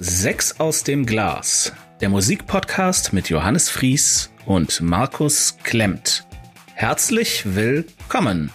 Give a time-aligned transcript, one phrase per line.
[0.00, 6.24] Sechs aus dem Glas, der Musikpodcast mit Johannes Fries und Markus Klemmt.
[6.74, 8.52] Herzlich willkommen.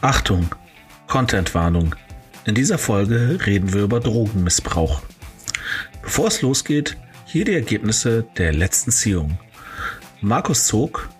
[0.00, 0.48] Achtung,
[1.06, 1.94] Contentwarnung.
[2.46, 5.02] In dieser Folge reden wir über Drogenmissbrauch.
[6.00, 9.38] Bevor es losgeht, hier die Ergebnisse der letzten Ziehung.
[10.22, 11.10] Markus zog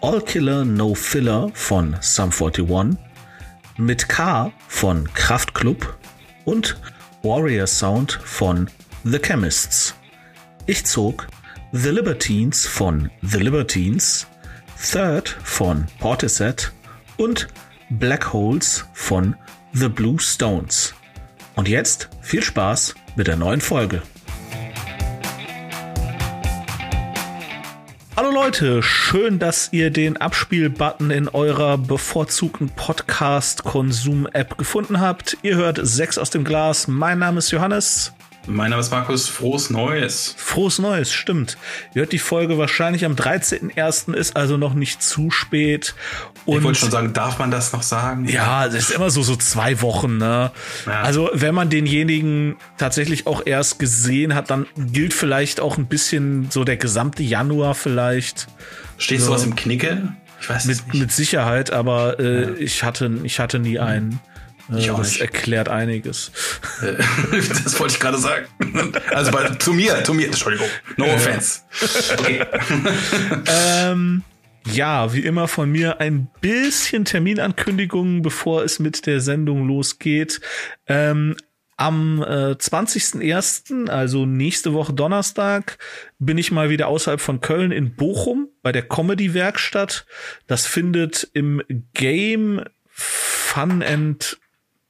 [0.00, 2.98] All Killer No Filler von Sum 41,
[3.76, 5.96] mit K von Kraftklub
[6.44, 6.80] und
[7.26, 8.70] Warrior Sound von
[9.02, 9.96] The Chemists.
[10.66, 11.26] Ich zog
[11.72, 14.28] The Libertines von The Libertines,
[14.92, 16.70] Third von Portishead
[17.16, 17.48] und
[17.90, 19.34] Black Holes von
[19.72, 20.94] The Blue Stones.
[21.56, 24.02] Und jetzt viel Spaß mit der neuen Folge.
[28.46, 35.36] Leute, schön, dass ihr den Abspielbutton in eurer bevorzugten Podcast-Konsum-App gefunden habt.
[35.42, 36.86] Ihr hört sechs aus dem Glas.
[36.86, 38.12] Mein Name ist Johannes.
[38.46, 39.28] Mein Name ist Markus.
[39.28, 40.36] Frohes Neues.
[40.38, 41.58] Frohes Neues, stimmt.
[41.92, 44.14] Ihr hört die Folge wahrscheinlich am 13.01.
[44.14, 45.96] ist also noch nicht zu spät.
[46.46, 48.26] Und ich wollte schon sagen, darf man das noch sagen?
[48.28, 50.52] Ja, das ist immer so, so zwei Wochen, ne?
[50.86, 51.02] Ja.
[51.02, 56.48] Also, wenn man denjenigen tatsächlich auch erst gesehen hat, dann gilt vielleicht auch ein bisschen
[56.50, 58.46] so der gesamte Januar vielleicht.
[58.96, 59.26] Steht so.
[59.26, 60.14] sowas im Knicke?
[60.40, 61.00] Ich weiß mit, nicht.
[61.00, 62.48] Mit Sicherheit, aber äh, ja.
[62.58, 64.20] ich hatte, ich hatte nie einen.
[64.76, 65.20] Ich auch das nicht.
[65.20, 66.32] erklärt einiges.
[66.82, 66.94] Äh,
[67.64, 68.46] das wollte ich gerade sagen.
[69.12, 70.68] Also bei, zu mir, zu mir, Entschuldigung.
[70.96, 71.60] No offense.
[72.18, 72.44] Okay.
[73.46, 74.22] ähm,
[74.72, 80.40] ja, wie immer von mir ein bisschen Terminankündigungen, bevor es mit der Sendung losgeht.
[80.86, 81.36] Ähm,
[81.76, 85.78] am äh, 20.01., also nächste Woche Donnerstag,
[86.18, 90.06] bin ich mal wieder außerhalb von Köln in Bochum bei der Comedy-Werkstatt.
[90.46, 91.62] Das findet im
[91.92, 94.38] Game Fun and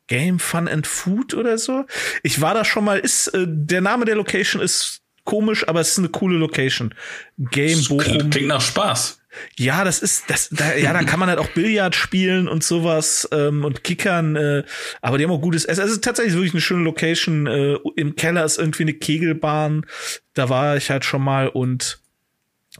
[0.07, 1.85] Game Fun and Food oder so.
[2.23, 5.91] Ich war da schon mal, ist, äh, der Name der Location ist komisch, aber es
[5.91, 6.95] ist eine coole Location.
[7.39, 8.31] Game das Bochum.
[8.31, 9.21] Klingt nach Spaß.
[9.59, 13.29] Ja, das ist, das, da, ja, da kann man halt auch Billard spielen und sowas
[13.33, 14.65] ähm, und kickern, äh,
[15.03, 15.85] aber die haben auch gutes Essen.
[15.85, 17.47] Es ist tatsächlich wirklich eine schöne Location.
[17.47, 19.85] Äh, Im Keller ist irgendwie eine Kegelbahn.
[20.33, 22.01] Da war ich halt schon mal und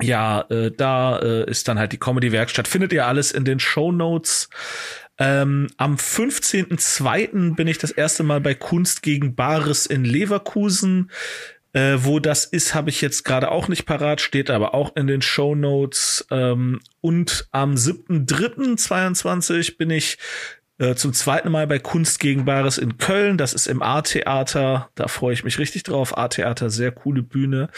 [0.01, 2.69] ja, äh, da äh, ist dann halt die Comedy-Werkstatt.
[2.69, 4.49] Findet ihr alles in den Show Notes.
[5.19, 7.55] Ähm, am 15.02.
[7.55, 11.11] bin ich das erste Mal bei Kunst gegen Bares in Leverkusen.
[11.77, 15.07] Äh, wo das ist, habe ich jetzt gerade auch nicht parat, steht aber auch in
[15.07, 16.27] den Show Notes.
[16.31, 20.17] Ähm, und am 7.3.22 bin ich
[20.79, 23.37] äh, zum zweiten Mal bei Kunst gegen Bares in Köln.
[23.37, 24.89] Das ist im A-Theater.
[24.95, 26.17] Da freue ich mich richtig drauf.
[26.17, 27.69] A-Theater, sehr coole Bühne.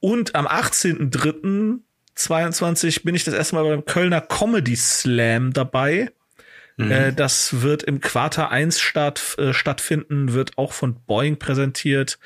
[0.00, 6.10] Und am 18.3.22 bin ich das erste Mal beim Kölner Comedy Slam dabei.
[6.76, 6.90] Mhm.
[6.90, 12.18] Äh, das wird im Quarter 1 statt, äh, stattfinden, wird auch von Boeing präsentiert.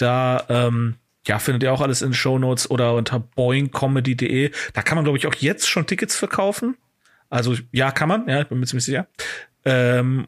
[0.00, 0.96] Da ähm,
[1.26, 4.50] ja, findet ihr auch alles in Show Notes oder unter boingcomedy.de.
[4.72, 6.76] Da kann man, glaube ich, auch jetzt schon Tickets verkaufen.
[7.28, 9.06] Also ja, kann man, ja, ich bin mir ziemlich sicher.
[9.64, 10.26] Ähm,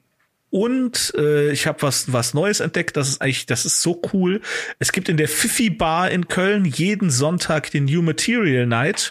[0.50, 2.96] und äh, ich habe was was Neues entdeckt.
[2.98, 4.42] Das ist eigentlich, das ist so cool.
[4.78, 9.10] Es gibt in der Fifi Bar in Köln jeden Sonntag den New Material Night.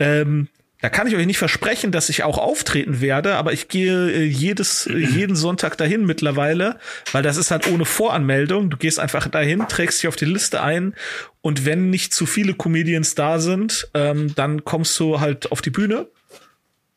[0.00, 0.48] Ähm,
[0.84, 4.22] da kann ich euch nicht versprechen, dass ich auch auftreten werde, aber ich gehe äh,
[4.22, 6.78] jedes, äh, jeden Sonntag dahin mittlerweile,
[7.10, 8.68] weil das ist halt ohne Voranmeldung.
[8.68, 10.94] Du gehst einfach dahin, trägst dich auf die Liste ein
[11.40, 15.70] und wenn nicht zu viele Comedians da sind, ähm, dann kommst du halt auf die
[15.70, 16.06] Bühne.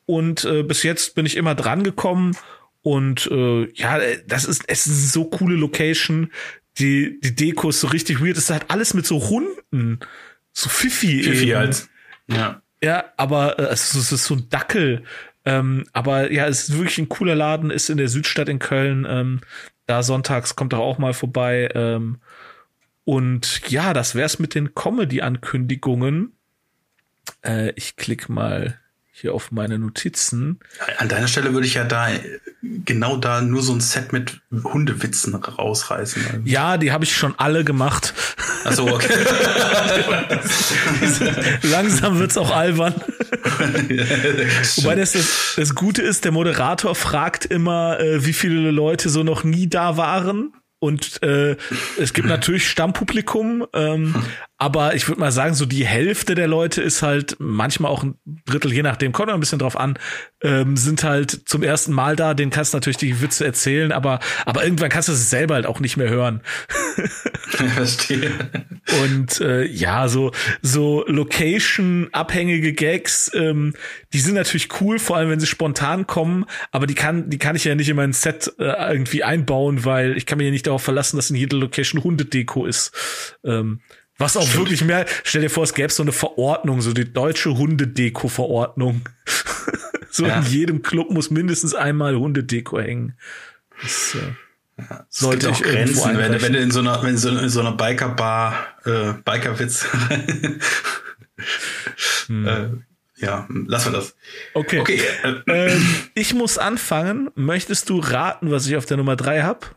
[0.06, 2.36] Und äh, bis jetzt bin ich immer dran gekommen
[2.81, 6.34] und äh, ja, das ist es ist eine so coole Location.
[6.78, 8.36] Die die Deko ist so richtig weird.
[8.36, 10.02] Es ist halt alles mit so Hunden,
[10.52, 11.24] so Fifi.
[11.24, 11.88] Fifi halt.
[12.30, 12.62] Ja.
[12.83, 15.03] Ja, aber äh, es, ist, so ein Dackel.
[15.45, 19.05] Ähm, aber ja, es ist wirklich ein cooler Laden, ist in der Südstadt in Köln.
[19.09, 19.41] Ähm,
[19.85, 21.69] da sonntags kommt er auch mal vorbei.
[21.73, 22.17] Ähm,
[23.05, 26.33] und ja, das wär's mit den Comedy-Ankündigungen.
[27.44, 28.80] Äh, ich klick mal
[29.19, 30.60] hier auf meine Notizen.
[31.00, 32.10] An deiner Stelle würde ich ja da
[32.62, 36.44] genau da nur so ein Set mit Hundewitzen rausreißen.
[36.46, 38.14] Ja, die habe ich schon alle gemacht.
[38.64, 39.14] Achso, okay.
[41.64, 42.94] Langsam wird's auch albern.
[44.75, 49.24] Wobei das, das, das Gute ist, der Moderator fragt immer, äh, wie viele Leute so
[49.24, 50.54] noch nie da waren.
[50.80, 51.56] Und äh,
[51.98, 54.14] es gibt natürlich Stammpublikum, ähm,
[54.59, 58.15] aber ich würde mal sagen, so die Hälfte der Leute ist halt manchmal auch ein
[58.45, 60.00] Drittel, je nachdem, kommt ein bisschen drauf an,
[60.42, 64.19] ähm, sind halt zum ersten Mal da, den kannst du natürlich die Witze erzählen, aber,
[64.45, 66.42] aber irgendwann kannst du es selber halt auch nicht mehr hören.
[67.48, 68.31] Verstehe.
[69.04, 70.31] Und äh, ja, so
[70.62, 73.74] so Location-abhängige Gags, ähm,
[74.13, 77.56] die sind natürlich cool, vor allem wenn sie spontan kommen, aber die kann die kann
[77.56, 80.65] ich ja nicht in mein Set äh, irgendwie einbauen, weil ich kann mir ja nicht
[80.65, 82.92] darauf verlassen, dass in jeder Location Hundedeko ist.
[83.44, 83.81] Ähm,
[84.18, 84.58] was auch Stimmt.
[84.58, 89.02] wirklich mehr, stell dir vor, es gäbe so eine Verordnung, so die deutsche Hundedeko-Verordnung.
[90.10, 90.40] so ja.
[90.40, 93.18] in jedem Club muss mindestens einmal Hundedeko hängen.
[93.81, 97.30] Das, äh, ja, sollte ich auch Grenzen, wenn, wenn du in so einer, wenn so,
[97.30, 99.88] in so einer Biker-Bar, äh, Biker-Witz.
[102.28, 102.48] hm.
[102.48, 102.69] äh,
[103.18, 104.16] ja, lassen wir das.
[104.54, 104.80] Okay.
[104.80, 107.30] okay äh, ähm, ich muss anfangen.
[107.36, 109.75] Möchtest du raten, was ich auf der Nummer drei hab?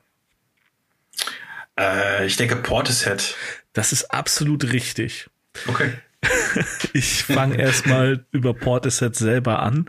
[1.79, 3.35] Äh, ich denke Portishead.
[3.73, 5.29] Das ist absolut richtig.
[5.67, 5.93] Okay.
[6.93, 9.89] ich fange erstmal über Portishead selber an.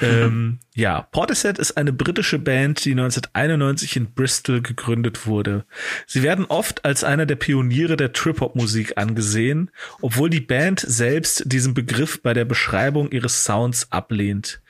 [0.00, 5.64] Ähm, ja, Portishead ist eine britische Band, die 1991 in Bristol gegründet wurde.
[6.06, 11.74] Sie werden oft als einer der Pioniere der Trip-Hop-Musik angesehen, obwohl die Band selbst diesen
[11.74, 14.62] Begriff bei der Beschreibung ihres Sounds ablehnt.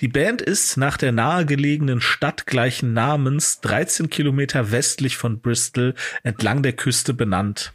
[0.00, 6.62] Die Band ist nach der nahegelegenen Stadt gleichen Namens 13 Kilometer westlich von Bristol entlang
[6.62, 7.72] der Küste benannt.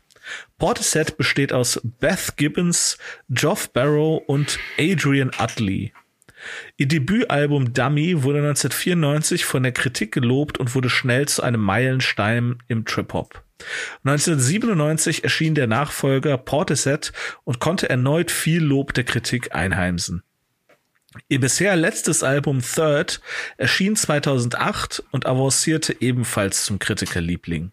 [0.58, 2.98] Portishead besteht aus Beth Gibbons,
[3.30, 5.94] Geoff Barrow und Adrian Utley.
[6.78, 12.58] Ihr Debütalbum Dummy wurde 1994 von der Kritik gelobt und wurde schnell zu einem Meilenstein
[12.68, 13.44] im Trip-Hop.
[14.04, 17.14] 1997 erschien der Nachfolger Portishead
[17.44, 20.24] und konnte erneut viel Lob der Kritik einheimsen.
[21.30, 23.22] Ihr bisher letztes Album Third
[23.58, 27.72] erschien 2008 und avancierte ebenfalls zum Kritikerliebling.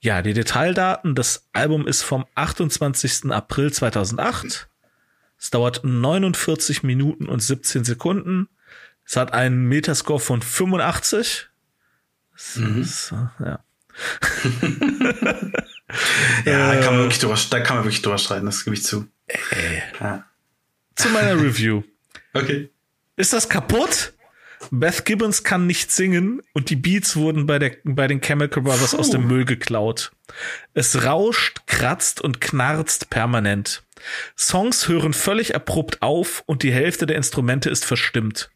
[0.00, 1.14] Ja, die Detaildaten.
[1.14, 3.30] Das Album ist vom 28.
[3.30, 4.68] April 2008.
[5.38, 8.48] Es dauert 49 Minuten und 17 Sekunden.
[9.04, 11.48] Es hat einen Metascore von 85.
[12.56, 12.82] Mhm.
[12.82, 13.40] Ist, ja.
[16.44, 18.84] ja, da kann man wirklich drüber, da kann man wirklich drüber streiten, das gebe ich
[18.84, 19.08] zu.
[19.26, 20.24] Äh, ja.
[20.94, 21.82] Zu meiner Review.
[22.34, 22.68] Okay.
[23.16, 24.12] Ist das kaputt?
[24.70, 28.92] Beth Gibbons kann nicht singen und die Beats wurden bei, der, bei den Chemical Brothers
[28.92, 28.98] Puh.
[28.98, 30.12] aus dem Müll geklaut.
[30.74, 33.84] Es rauscht, kratzt und knarzt permanent.
[34.36, 38.50] Songs hören völlig abrupt auf und die Hälfte der Instrumente ist verstimmt.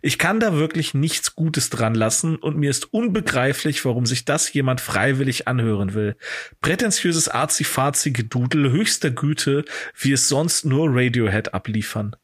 [0.00, 4.52] Ich kann da wirklich nichts Gutes dran lassen und mir ist unbegreiflich, warum sich das
[4.52, 6.16] jemand freiwillig anhören will.
[6.62, 9.64] Prätentiöses Arzi-Fazi-Gedudel höchster Güte,
[9.98, 12.16] wie es sonst nur Radiohead abliefern.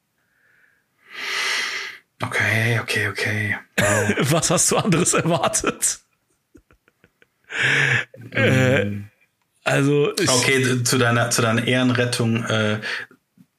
[2.22, 3.56] Okay, okay, okay.
[3.78, 4.14] Wow.
[4.32, 5.98] Was hast du anderes erwartet?
[8.32, 8.36] Mm.
[8.36, 9.02] Äh,
[9.64, 12.44] also okay, zu deiner zu deiner Ehrenrettung.
[12.44, 12.80] Äh,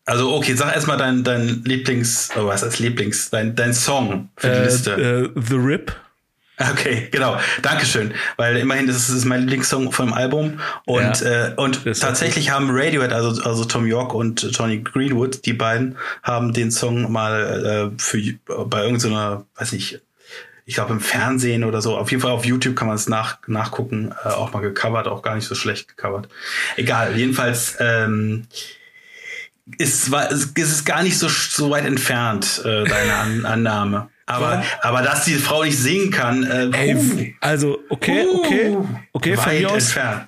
[0.06, 4.50] also okay, sag erstmal dein dein Lieblings, oh, was heißt Lieblings, dein dein Song für
[4.50, 4.92] die äh, Liste.
[5.36, 5.95] Äh, The Rip.
[6.57, 7.39] Okay, genau.
[7.61, 8.13] Dankeschön.
[8.38, 10.59] Weil immerhin, das ist mein Lieblingssong vom Album.
[10.85, 15.53] Und, ja, äh, und tatsächlich haben Radiohead, also, also Tom York und Johnny Greenwood, die
[15.53, 20.01] beiden, haben den Song mal äh, für bei irgendeiner, weiß nicht,
[20.65, 23.39] ich glaube im Fernsehen oder so, auf jeden Fall auf YouTube kann man es nach,
[23.47, 26.29] nachgucken, äh, auch mal gecovert, auch gar nicht so schlecht gecovert.
[26.77, 28.47] Egal, jedenfalls ähm,
[29.77, 34.09] ist, war, ist es gar nicht so, so weit entfernt, äh, deine An Annahme.
[34.25, 38.77] Aber, aber dass die Frau nicht singen kann, äh, Ey, also okay, okay,
[39.11, 39.87] okay, von mir aus.
[39.87, 40.27] Entfernt.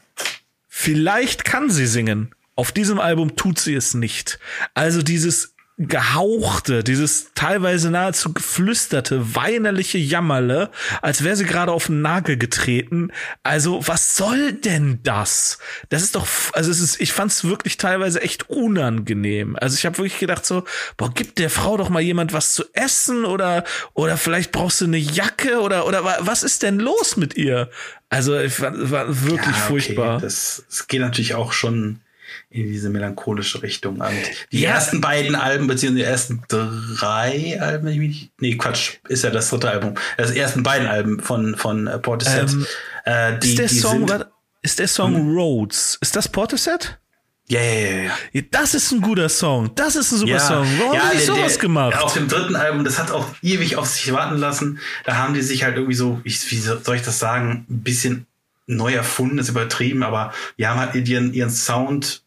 [0.68, 2.36] Vielleicht kann sie singen.
[2.56, 4.40] Auf diesem Album tut sie es nicht.
[4.74, 12.02] Also dieses gehauchte, dieses teilweise nahezu geflüsterte, weinerliche Jammerle, als wäre sie gerade auf den
[12.02, 13.12] Nagel getreten.
[13.44, 15.60] Also, was soll denn das?
[15.90, 19.58] Das ist doch, also es ist, ich fand es wirklich teilweise echt unangenehm.
[19.60, 20.64] Also ich habe wirklich gedacht so,
[20.96, 24.86] boah, gib der Frau doch mal jemand was zu essen oder oder vielleicht brauchst du
[24.86, 27.70] eine Jacke oder oder was ist denn los mit ihr?
[28.10, 29.68] Also ich fand, war wirklich ja, okay.
[29.68, 30.22] furchtbar.
[30.22, 32.00] Das, das geht natürlich auch schon
[32.50, 34.02] in diese melancholische Richtung.
[34.02, 34.12] Und
[34.52, 34.72] die ja.
[34.72, 39.50] ersten beiden Alben, beziehungsweise die ersten drei Alben, ich mich, nee, Quatsch, ist ja das
[39.50, 39.96] dritte Album.
[40.18, 42.52] Das ersten beiden Alben von, von äh, Portishead.
[42.52, 42.66] Ähm,
[43.06, 44.26] äh, die, ist der Song, sind,
[44.62, 45.36] ist der Song hm?
[45.36, 46.98] Roads, ist das Portishead?
[47.48, 48.42] Ja, ja, ja, ja.
[48.50, 49.70] Das ist ein guter Song.
[49.76, 50.68] Das ist ein super ja, Song.
[50.80, 51.94] Warum ja, haben die der, sowas gemacht?
[51.94, 54.80] Ja, auf dem dritten Album, das hat auch ewig auf sich warten lassen.
[55.04, 58.26] Da haben die sich halt irgendwie so, ich, wie soll ich das sagen, ein bisschen
[58.66, 62.24] neu erfunden, ist übertrieben, aber die haben halt ihren, ihren Sound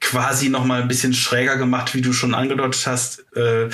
[0.00, 3.26] quasi noch mal ein bisschen schräger gemacht, wie du schon angedeutet hast.
[3.34, 3.68] Äh,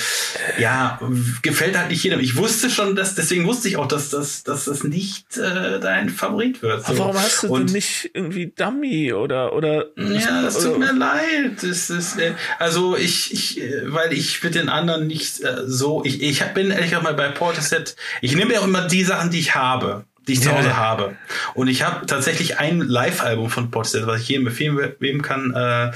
[0.58, 0.98] ja,
[1.42, 2.20] gefällt halt nicht jedem.
[2.20, 6.08] Ich wusste schon, dass deswegen wusste ich auch, dass das, dass das nicht äh, dein
[6.08, 6.84] Favorit wird.
[6.84, 6.92] So.
[6.92, 9.86] Aber warum hast du Und, denn nicht irgendwie Dummy oder oder?
[9.96, 11.62] Ja, das tut mir leid.
[11.62, 16.04] Das ist, äh, also ich, ich, äh, weil ich mit den anderen nicht äh, so.
[16.04, 17.96] Ich, ich bin ehrlich gesagt mal bei Portishead.
[18.22, 20.04] Ich nehme ja auch immer die Sachen, die ich habe.
[20.26, 20.76] Die ich ja, zu Hause ja.
[20.76, 21.16] habe.
[21.54, 25.54] Und ich habe tatsächlich ein Live-Album von Portishead, was ich jedem empfehlen kann.
[25.54, 25.92] Äh,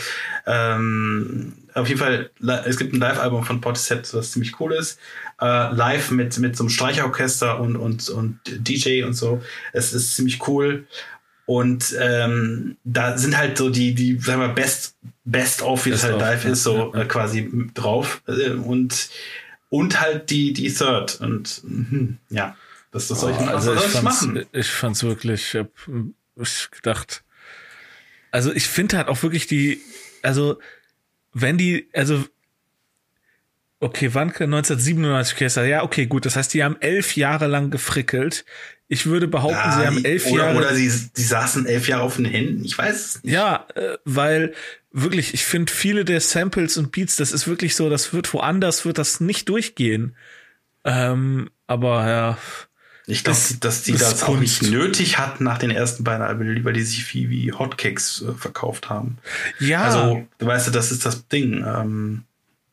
[0.47, 2.31] ähm, auf jeden Fall,
[2.67, 4.99] es gibt ein Live-Album von Portishead, was ziemlich cool ist.
[5.41, 9.43] Äh, live mit, mit so einem Streicherorchester und, und, und DJ und so.
[9.73, 10.87] Es ist ziemlich cool.
[11.47, 16.05] Und ähm, da sind halt so die, die, sagen wir, Best, Best of, wie das
[16.05, 17.05] halt live ist, so ja, ja.
[17.07, 18.21] quasi drauf.
[18.27, 19.09] Äh, und,
[19.71, 21.21] und halt die, die Third.
[21.21, 22.55] Und hm, ja.
[22.91, 24.47] Das, das soll ich, oh, also ich, ich machen.
[24.53, 25.69] Ich fand's wirklich, ich hab
[26.37, 27.25] ich gedacht,
[28.31, 29.81] also ich finde halt auch wirklich die,
[30.23, 30.59] also
[31.33, 32.25] wenn die, also
[33.81, 38.45] okay, wann 1997 Orchester, ja, okay, gut, das heißt, die haben elf Jahre lang gefrickelt.
[38.89, 40.59] Ich würde behaupten, ja, sie haben elf oder, Jahre.
[40.59, 42.65] Oder sie, sie saßen elf Jahre auf den Händen.
[42.65, 43.33] Ich weiß es nicht.
[43.33, 44.55] Ja, äh, weil
[44.91, 48.85] wirklich, ich finde viele der Samples und Beats, das ist wirklich so, das wird woanders,
[48.85, 50.17] wird das nicht durchgehen.
[50.85, 52.39] Ähm, aber ja,
[53.09, 56.75] ich glaube, dass die das, auch nicht nötig hatten nach den ersten beiden Alben, weil
[56.75, 59.17] die sich wie, wie Hotcakes äh, verkauft haben.
[59.59, 59.83] Ja.
[59.83, 61.65] Also, du weißt, das ist das Ding.
[61.67, 62.25] Ähm,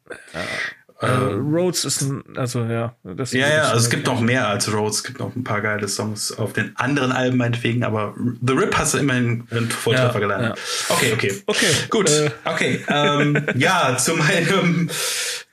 [0.10, 2.96] äh, äh, Rhodes ist ein, also ja.
[3.04, 4.98] Das ja, ja, also es gibt noch mehr als Rhodes.
[4.98, 8.14] Es gibt noch ein paar geile Songs auf den anderen Alben meinetwegen, aber
[8.46, 10.58] The Rip hast du immerhin einen Volltreffer ja, gelandet.
[10.58, 10.96] Ja.
[10.96, 11.44] Okay, okay.
[11.46, 11.68] Okay.
[11.90, 12.10] Gut.
[12.10, 12.32] Äh.
[12.44, 12.84] Okay.
[12.90, 14.90] Ähm, ja, zu meinem,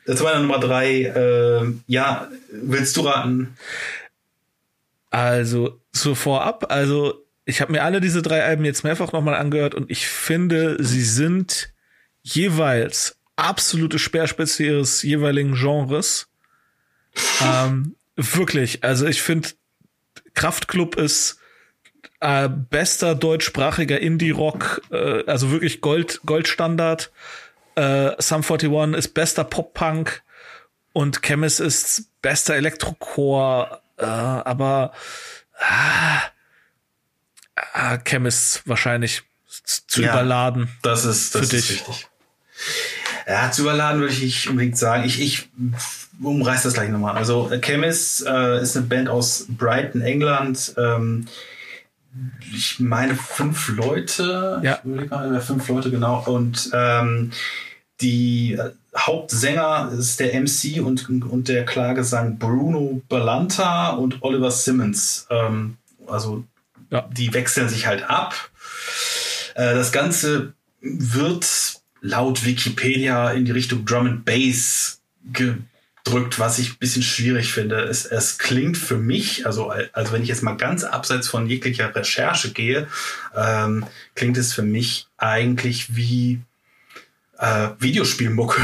[0.06, 1.02] zu meiner Nummer drei.
[1.02, 3.56] Äh, ja, willst du raten?
[5.12, 9.74] Also, so vorab, also ich habe mir alle diese drei Alben jetzt mehrfach nochmal angehört
[9.74, 11.74] und ich finde, sie sind
[12.22, 16.28] jeweils absolute Speerspitze ihres jeweiligen Genres.
[17.44, 19.50] ähm, wirklich, also ich finde,
[20.32, 21.38] Kraftklub ist
[22.20, 27.12] äh, bester deutschsprachiger Indie-Rock, äh, also wirklich Gold, Goldstandard.
[27.74, 30.22] Äh, Sum 41 ist bester Pop-Punk
[30.94, 34.92] und Chemist ist bester Elektrocore äh, aber
[35.58, 36.20] ah,
[37.72, 39.22] ah, Chemist wahrscheinlich
[39.66, 40.68] zu ja, überladen.
[40.82, 41.88] Das ist, das für ist dich.
[41.88, 42.08] Richtig.
[43.26, 45.04] Ja, zu überladen würde ich nicht unbedingt sagen.
[45.04, 45.48] Ich, ich
[46.20, 47.16] umreiß das gleich nochmal.
[47.16, 50.74] Also Chemist äh, ist eine Band aus Brighton, England.
[50.76, 51.26] Ähm,
[52.54, 54.60] ich meine fünf Leute.
[54.62, 54.78] Ja.
[54.78, 56.24] Ich würde gerade fünf Leute genau.
[56.26, 57.30] Und ähm,
[58.00, 65.26] die äh, Hauptsänger ist der MC und, und der Klagesang Bruno Balanta und Oliver Simmons.
[65.30, 66.44] Ähm, also
[66.90, 67.08] ja.
[67.10, 68.34] die wechseln sich halt ab.
[69.54, 75.00] Äh, das Ganze wird laut Wikipedia in die Richtung Drum and Bass
[75.32, 77.80] gedrückt, was ich ein bisschen schwierig finde.
[77.84, 81.94] Es, es klingt für mich, also, also wenn ich jetzt mal ganz abseits von jeglicher
[81.94, 82.88] Recherche gehe,
[83.34, 86.40] ähm, klingt es für mich eigentlich wie
[87.42, 88.62] äh, Videospielmucke.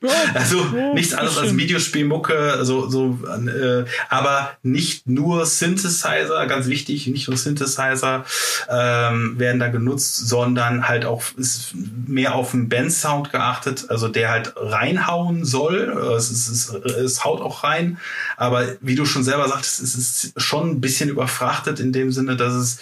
[0.00, 6.66] Ja, also ja, nichts anderes als Videospielmucke, so, so, äh, aber nicht nur Synthesizer, ganz
[6.66, 8.24] wichtig, nicht nur Synthesizer
[8.68, 11.72] ähm, werden da genutzt, sondern halt auch ist
[12.06, 15.76] mehr auf den Band-Sound geachtet, also der halt reinhauen soll.
[16.16, 17.98] Es, ist, es, es haut auch rein,
[18.36, 22.36] aber wie du schon selber sagtest, es ist schon ein bisschen überfrachtet in dem Sinne,
[22.36, 22.78] dass es,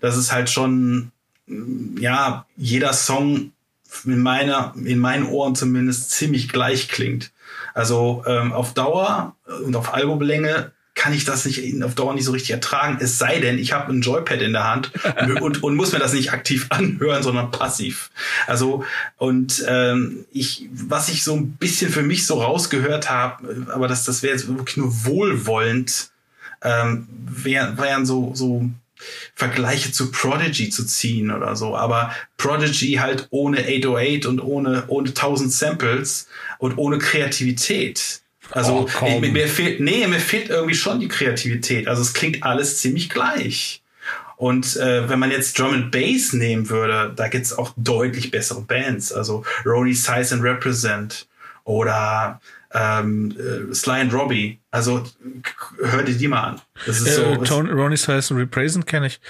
[0.00, 1.10] dass es halt schon
[1.98, 3.52] ja, jeder Song
[4.04, 7.32] in meiner, in meinen Ohren zumindest ziemlich gleich klingt.
[7.74, 12.32] Also ähm, auf Dauer und auf Albumlänge kann ich das nicht auf Dauer nicht so
[12.32, 12.96] richtig ertragen.
[13.00, 14.90] Es sei denn, ich habe ein Joypad in der Hand
[15.40, 18.10] und, und muss mir das nicht aktiv anhören, sondern passiv.
[18.46, 18.84] Also
[19.18, 24.04] und ähm, ich, was ich so ein bisschen für mich so rausgehört habe, aber das,
[24.04, 26.10] das wäre jetzt wirklich nur wohlwollend,
[26.62, 28.70] ähm, wären, wären so so
[29.34, 35.08] Vergleiche zu Prodigy zu ziehen oder so, aber Prodigy halt ohne 808 und ohne, ohne
[35.08, 38.22] 1000 Samples und ohne Kreativität.
[38.50, 41.88] Also oh, mir, mir fehlt, nee, mir fehlt irgendwie schon die Kreativität.
[41.88, 43.82] Also es klingt alles ziemlich gleich.
[44.36, 48.60] Und äh, wenn man jetzt Drum and Bass nehmen würde, da gibt's auch deutlich bessere
[48.60, 49.12] Bands.
[49.12, 51.26] Also Ronnie Size and Represent
[51.64, 52.40] oder
[52.72, 54.60] ähm, äh, Sly and Robbie.
[54.70, 55.04] Also
[55.82, 56.60] hör dir die mal an.
[56.86, 59.20] Das ist äh, so, Tony, Ronnie Size and Represent kenne ich.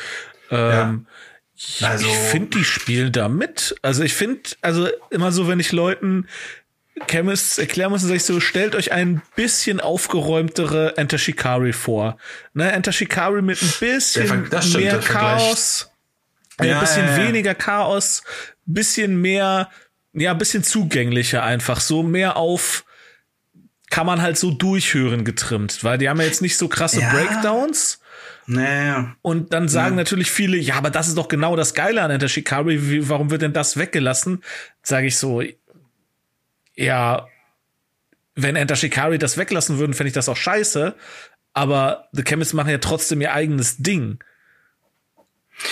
[0.51, 1.07] Ähm,
[1.57, 1.89] ja.
[1.89, 3.77] Also, ich finde, die spielen da mit.
[3.83, 6.27] Also ich finde, also immer so, wenn ich Leuten
[7.09, 12.17] Chemists erklären muss, sage ich so, stellt euch ein bisschen aufgeräumtere Enter Shikari vor.
[12.55, 15.91] Ne, Enter Shikari mit ein bisschen stimmt, mehr Chaos,
[16.57, 17.27] ein ja, bisschen ja, ja.
[17.27, 18.23] weniger Chaos,
[18.65, 19.71] bisschen mehr,
[20.15, 22.86] ja, bisschen zugänglicher einfach, so mehr auf
[23.91, 27.11] kann man halt so durchhören getrimmt, weil die haben ja jetzt nicht so krasse ja.
[27.13, 28.01] Breakdowns.
[28.47, 29.17] Naja.
[29.23, 30.03] Und dann sagen ja.
[30.03, 33.43] natürlich viele, ja, aber das ist doch genau das Geile an Enter Shikari, warum wird
[33.43, 34.43] denn das weggelassen?
[34.83, 35.43] Sage ich so,
[36.75, 37.27] ja,
[38.35, 40.95] wenn Enter Shikari das weglassen würden, fände ich das auch scheiße.
[41.53, 44.19] aber The Chemists machen ja trotzdem ihr eigenes Ding.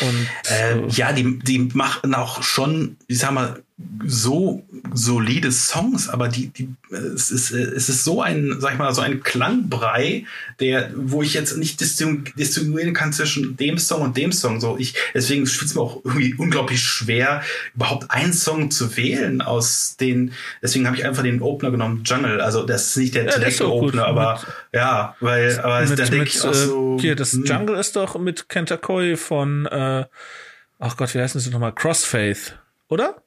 [0.01, 3.63] Und äh, ja, die, die machen auch schon, ich sag mal,
[4.07, 8.95] so solide Songs, aber die, die, es ist, es ist so ein, sag ich mal,
[8.95, 10.27] so ein Klangbrei,
[10.61, 14.61] der, wo ich jetzt nicht distinguieren kann zwischen dem Song und dem Song.
[14.61, 17.43] So, ich, deswegen fühlt es mir auch irgendwie unglaublich schwer,
[17.75, 22.41] überhaupt einen Song zu wählen aus den, deswegen habe ich einfach den Opener genommen, Jungle.
[22.41, 26.05] Also, das ist nicht der ja, direkte Opener, aber mit, ja, weil, aber mit, da
[26.05, 26.97] denke ich auch so.
[27.01, 27.45] Hier, das hm.
[27.45, 30.05] Jungle ist doch mit Kentakoi von, äh,
[30.79, 31.75] ach Gott, wie heißen sie nochmal?
[31.75, 32.57] Crossfaith,
[32.89, 33.24] oder?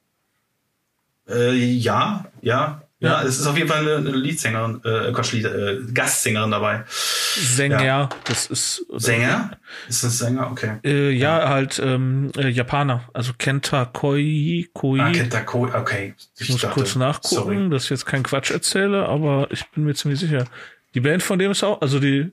[1.28, 5.78] Äh, ja, ja, ja, es ist auf jeden Fall eine, Leadsängerin, äh, Quatsch, Lied, äh,
[5.94, 6.82] Gastsängerin dabei.
[6.88, 8.08] Sänger, ja.
[8.24, 8.84] das ist.
[8.96, 9.52] Sänger?
[9.88, 10.50] Ist das Sänger?
[10.50, 10.78] Okay.
[10.82, 14.66] Äh, ja, ja, halt ähm, äh, Japaner, also Kenta Koi.
[14.72, 14.98] Koi.
[14.98, 16.14] Ah, Kenta Koi, okay.
[16.34, 17.70] Ich, ich muss dachte, kurz nachgucken, sorry.
[17.70, 20.46] dass ich jetzt keinen Quatsch erzähle, aber ich bin mir ziemlich sicher.
[20.94, 22.32] Die Band von dem ist auch, also die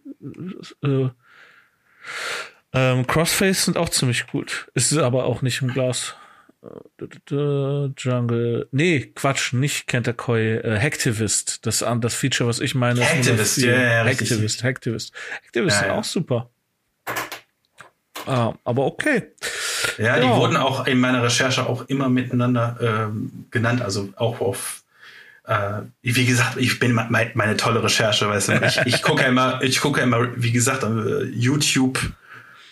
[0.84, 1.10] äh,
[2.74, 4.68] ähm, Crossface sind auch ziemlich gut.
[4.74, 6.16] Ist aber auch nicht im Glas.
[7.98, 8.68] Jungle.
[8.72, 10.58] Nee, Quatsch, nicht Kentakoi.
[10.58, 11.66] Äh, Hacktivist.
[11.66, 13.02] Das, das Feature, was ich meine.
[13.02, 15.14] Hacktivist, ja, ja, Hacktivist, Hacktivist.
[15.44, 15.94] Hacktivist ja, ja.
[15.94, 16.50] auch super.
[18.26, 19.32] Ah, aber okay.
[19.98, 24.42] Ja, ja, die wurden auch in meiner Recherche auch immer miteinander ähm, genannt, also auch
[24.42, 24.84] auf
[25.48, 29.62] äh, wie gesagt, ich bin meine, meine tolle Recherche, weißt du, ich, ich gucke immer,
[29.62, 30.86] ich gucke ja immer, wie gesagt,
[31.34, 32.00] YouTube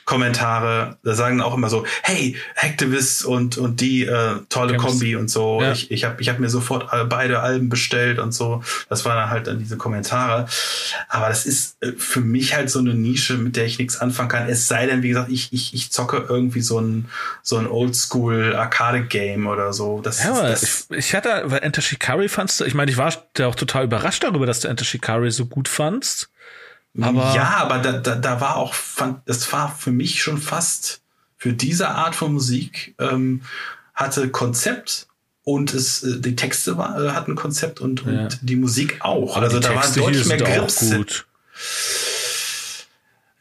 [0.06, 4.78] Kommentare, da sagen auch immer so, hey, Hacktivists und, und die äh, tolle.
[4.78, 5.62] Kombi und so.
[5.62, 5.72] Ja.
[5.72, 8.64] Ich, ich habe ich hab mir sofort beide Alben bestellt und so.
[8.90, 10.48] Das waren dann halt dann diese Kommentare.
[11.10, 14.30] Aber das ist äh, für mich halt so eine Nische, mit der ich nichts anfangen
[14.30, 14.50] kann.
[14.50, 17.06] Es sei denn, wie gesagt, ich, ich, ich zocke irgendwie so ein,
[17.42, 20.02] so ein Oldschool Arcade-Game oder so.
[20.02, 23.14] Das, ja, das, ich, ich hatte, weil Enter Shikari fandst du, ich meine, ich war
[23.34, 26.30] da auch total überrascht darüber, dass du Enter Shikari so gut fandst.
[27.00, 28.76] Aber ja, aber da, da, da war auch,
[29.26, 31.02] das war für mich schon fast
[31.38, 33.42] für diese Art von Musik ähm,
[33.94, 35.08] hatte Konzept
[35.44, 38.28] und es äh, die Texte war, äh, hatten Konzept und, und ja.
[38.42, 39.36] die Musik auch.
[39.36, 40.92] Aber also da war deutlich mehr Grips.
[40.92, 41.26] gut.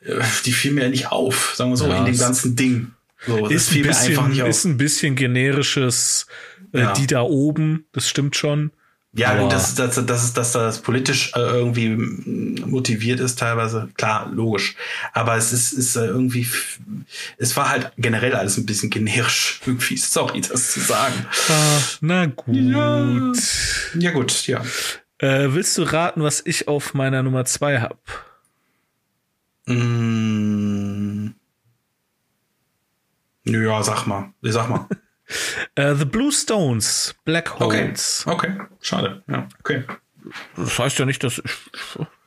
[0.00, 2.92] Äh, die fiel mir nicht auf, sagen wir so, ja, in dem ganzen Ding.
[3.24, 6.26] So, ist, ein bisschen, ist ein bisschen generisches,
[6.72, 6.92] äh, ja.
[6.94, 8.72] die da oben, das stimmt schon.
[9.14, 14.74] Ja, und dass, dass, dass, dass das politisch äh, irgendwie motiviert ist, teilweise, klar, logisch.
[15.12, 16.48] Aber es ist, ist äh, irgendwie,
[17.36, 19.60] es war halt generell alles ein bisschen generisch.
[19.66, 21.26] Irgendwie, sorry, das zu sagen.
[21.50, 22.54] Ah, na gut.
[22.56, 23.32] Ja,
[23.98, 24.62] ja gut, ja.
[25.18, 28.00] Äh, willst du raten, was ich auf meiner Nummer zwei hab?
[29.66, 31.28] Mm.
[33.44, 34.32] Ja, sag mal.
[34.40, 34.86] Sag mal.
[35.78, 38.24] Uh, the Blue Stones, Black Holes.
[38.26, 38.66] Okay, okay.
[38.80, 39.22] schade.
[39.28, 39.84] Ja, okay.
[40.56, 41.52] Das heißt ja nicht, dass ich.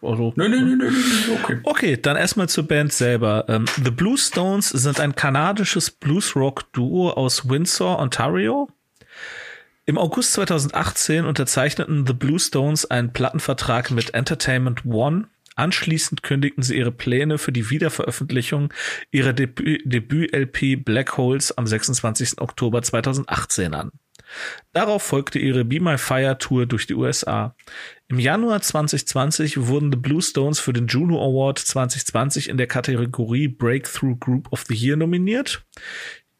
[0.02, 1.60] Also, nö, nö, nö, nö, nö, okay.
[1.64, 3.46] Okay, dann erstmal zur Band selber.
[3.48, 8.70] Um, ähm, the Blue Stones sind ein kanadisches Blues-Rock-Duo aus Windsor, Ontario.
[9.86, 16.78] Im August 2018 unterzeichneten The Blue Stones einen Plattenvertrag mit Entertainment One Anschließend kündigten sie
[16.78, 18.74] ihre Pläne für die Wiederveröffentlichung
[19.12, 22.42] ihrer Debüt-LP Black Holes am 26.
[22.42, 23.92] Oktober 2018 an.
[24.74, 27.56] Darauf folgte ihre Be My Fire Tour durch die USA.
[28.08, 33.48] Im Januar 2020 wurden The Blue Stones für den Juno Award 2020 in der Kategorie
[33.48, 35.66] Breakthrough Group of the Year nominiert.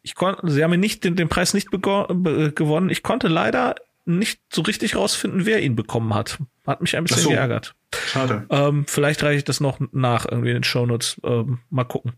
[0.02, 2.90] Ich konnte, sie haben nicht den, den Preis nicht gewonnen.
[2.90, 6.38] Ich konnte leider nicht so richtig rausfinden, wer ihn bekommen hat.
[6.66, 7.30] Hat mich ein bisschen so.
[7.30, 7.74] geärgert.
[7.94, 8.46] Schade.
[8.50, 11.20] Ähm, vielleicht reiche ich das noch nach irgendwie in den Shownotes.
[11.24, 12.14] Ähm, mal gucken.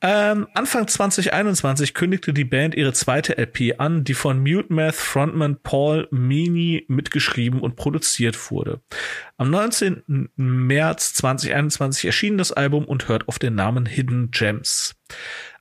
[0.00, 5.58] Ähm, Anfang 2021 kündigte die Band ihre zweite LP an, die von Mute Math Frontman
[5.62, 8.80] Paul Meany mitgeschrieben und produziert wurde.
[9.36, 10.30] Am 19.
[10.36, 14.94] März 2021 erschien das Album und hört auf den Namen Hidden Gems.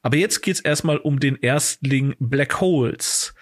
[0.01, 3.33] Aber jetzt geht's erstmal um den Erstling Black Holes.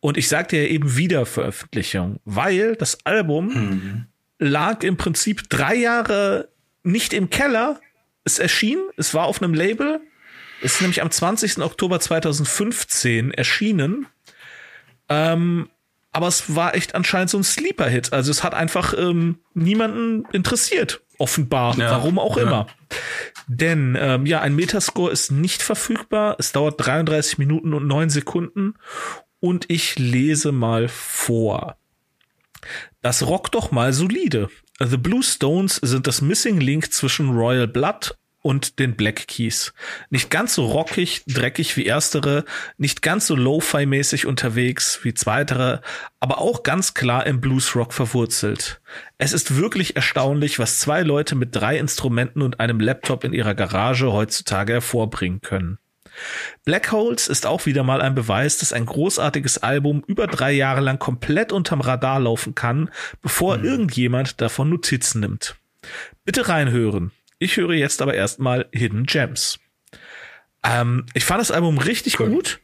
[0.00, 4.06] Und ich sagte ja eben Wiederveröffentlichung, weil das Album mhm.
[4.38, 6.48] lag im Prinzip drei Jahre
[6.84, 7.80] nicht im Keller.
[8.24, 10.00] Es erschien, es war auf einem Label.
[10.62, 11.58] Es ist nämlich am 20.
[11.58, 14.06] Oktober 2015 erschienen.
[15.08, 15.68] Ähm,
[16.12, 18.12] aber es war echt anscheinend so ein Sleeper-Hit.
[18.12, 21.76] Also es hat einfach ähm, niemanden interessiert, offenbar.
[21.78, 22.42] Ja, Warum auch ja.
[22.44, 22.66] immer.
[23.46, 26.36] Denn ähm, ja, ein Metascore ist nicht verfügbar.
[26.38, 28.74] Es dauert 33 Minuten und 9 Sekunden
[29.40, 31.76] und ich lese mal vor.
[33.02, 34.48] Das rockt doch mal solide.
[34.80, 39.74] The Blue Stones sind das Missing Link zwischen Royal Blood und den Black Keys.
[40.10, 42.44] Nicht ganz so rockig, dreckig wie erstere,
[42.76, 45.80] nicht ganz so Lo-Fi-mäßig unterwegs wie zweitere,
[46.20, 48.80] aber auch ganz klar im Bluesrock verwurzelt.
[49.18, 53.54] Es ist wirklich erstaunlich, was zwei Leute mit drei Instrumenten und einem Laptop in ihrer
[53.54, 55.78] Garage heutzutage hervorbringen können.
[56.64, 60.80] Black Holes ist auch wieder mal ein Beweis, dass ein großartiges Album über drei Jahre
[60.80, 62.90] lang komplett unterm Radar laufen kann,
[63.22, 63.64] bevor mhm.
[63.64, 65.56] irgendjemand davon Notizen nimmt.
[66.24, 67.12] Bitte reinhören.
[67.38, 69.58] Ich höre jetzt aber erstmal Hidden Gems.
[70.64, 72.30] Ähm, ich fand das Album richtig cool.
[72.30, 72.60] gut.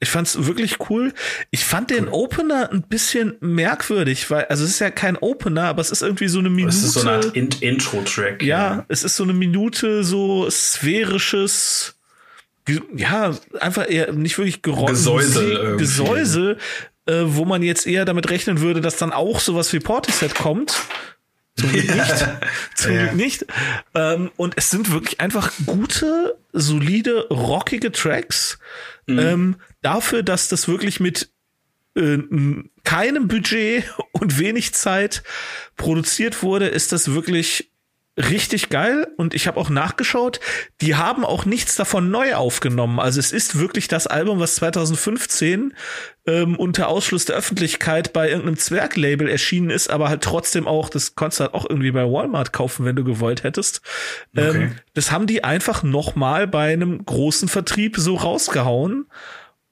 [0.00, 1.12] Ich fand es wirklich cool.
[1.50, 5.80] Ich fand den Opener ein bisschen merkwürdig, weil, also es ist ja kein Opener, aber
[5.80, 6.76] es ist irgendwie so eine Minute.
[6.76, 8.42] Es ist so eine Art In Intro-Track.
[8.42, 11.97] Ja, ja, es ist so eine Minute so sphärisches,
[12.94, 14.92] ja, einfach eher nicht wirklich Geräusche.
[14.92, 15.76] Gesäusel.
[15.76, 16.58] Gesäusel,
[17.06, 20.76] äh, wo man jetzt eher damit rechnen würde, dass dann auch sowas wie Portishead kommt.
[21.56, 22.28] Zum Glück nicht.
[22.74, 23.02] Zum ja.
[23.02, 23.46] Glück nicht.
[23.94, 28.58] Ähm, und es sind wirklich einfach gute, solide, rockige Tracks.
[29.06, 29.18] Mhm.
[29.18, 31.30] Ähm, dafür, dass das wirklich mit
[31.96, 32.18] äh,
[32.84, 35.22] keinem Budget und wenig Zeit
[35.76, 37.70] produziert wurde, ist das wirklich
[38.18, 40.40] richtig geil und ich habe auch nachgeschaut,
[40.80, 42.98] die haben auch nichts davon neu aufgenommen.
[42.98, 45.72] Also es ist wirklich das Album, was 2015
[46.26, 51.14] ähm, unter Ausschluss der Öffentlichkeit bei irgendeinem Zwerglabel erschienen ist, aber halt trotzdem auch, das
[51.14, 53.82] konntest du halt auch irgendwie bei Walmart kaufen, wenn du gewollt hättest.
[54.36, 54.70] Ähm, okay.
[54.94, 59.06] das haben die einfach nochmal bei einem großen Vertrieb so rausgehauen.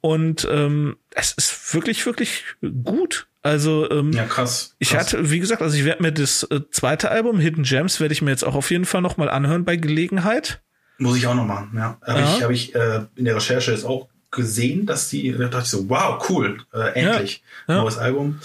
[0.00, 2.44] Und ähm, es ist wirklich, wirklich
[2.84, 3.26] gut.
[3.46, 4.74] Also ähm, ja, krass, krass.
[4.80, 8.12] Ich hatte, wie gesagt, also ich werde mir das äh, zweite Album Hidden Gems werde
[8.12, 10.60] ich mir jetzt auch auf jeden Fall noch mal anhören bei Gelegenheit.
[10.98, 11.70] Muss ich auch noch machen.
[11.76, 12.36] Ja, habe ja.
[12.36, 15.70] ich, hab ich äh, in der Recherche jetzt auch gesehen, dass die, da dachte ich
[15.70, 17.82] so, wow, cool, äh, endlich ja.
[17.82, 18.40] neues Album.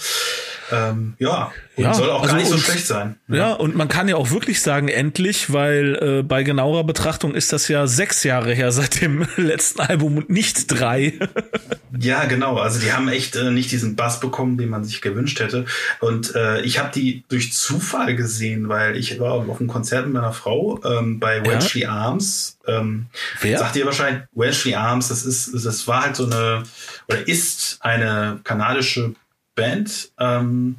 [0.72, 3.16] Ähm, ja, und ja, soll auch also gar nicht so schlecht sein.
[3.28, 3.36] Ja.
[3.36, 3.52] ja.
[3.52, 7.68] und man kann ja auch wirklich sagen, endlich, weil äh, bei genauer Betrachtung ist das
[7.68, 11.14] ja sechs Jahre her seit dem letzten Album und nicht drei.
[11.98, 12.58] ja, genau.
[12.58, 15.64] Also die haben echt äh, nicht diesen Bass bekommen, den man sich gewünscht hätte.
[16.00, 20.14] Und äh, ich habe die durch Zufall gesehen, weil ich war auf einem Konzert mit
[20.14, 21.90] meiner Frau ähm, bei Welshly ja?
[21.90, 22.58] Arms.
[22.66, 23.06] Ähm,
[23.40, 23.58] Wer?
[23.58, 26.62] Sagt ihr wahrscheinlich Welshly Arms, das ist, das war halt so eine,
[27.08, 29.14] oder ist eine kanadische
[29.54, 30.12] Band.
[30.18, 30.76] Ähm,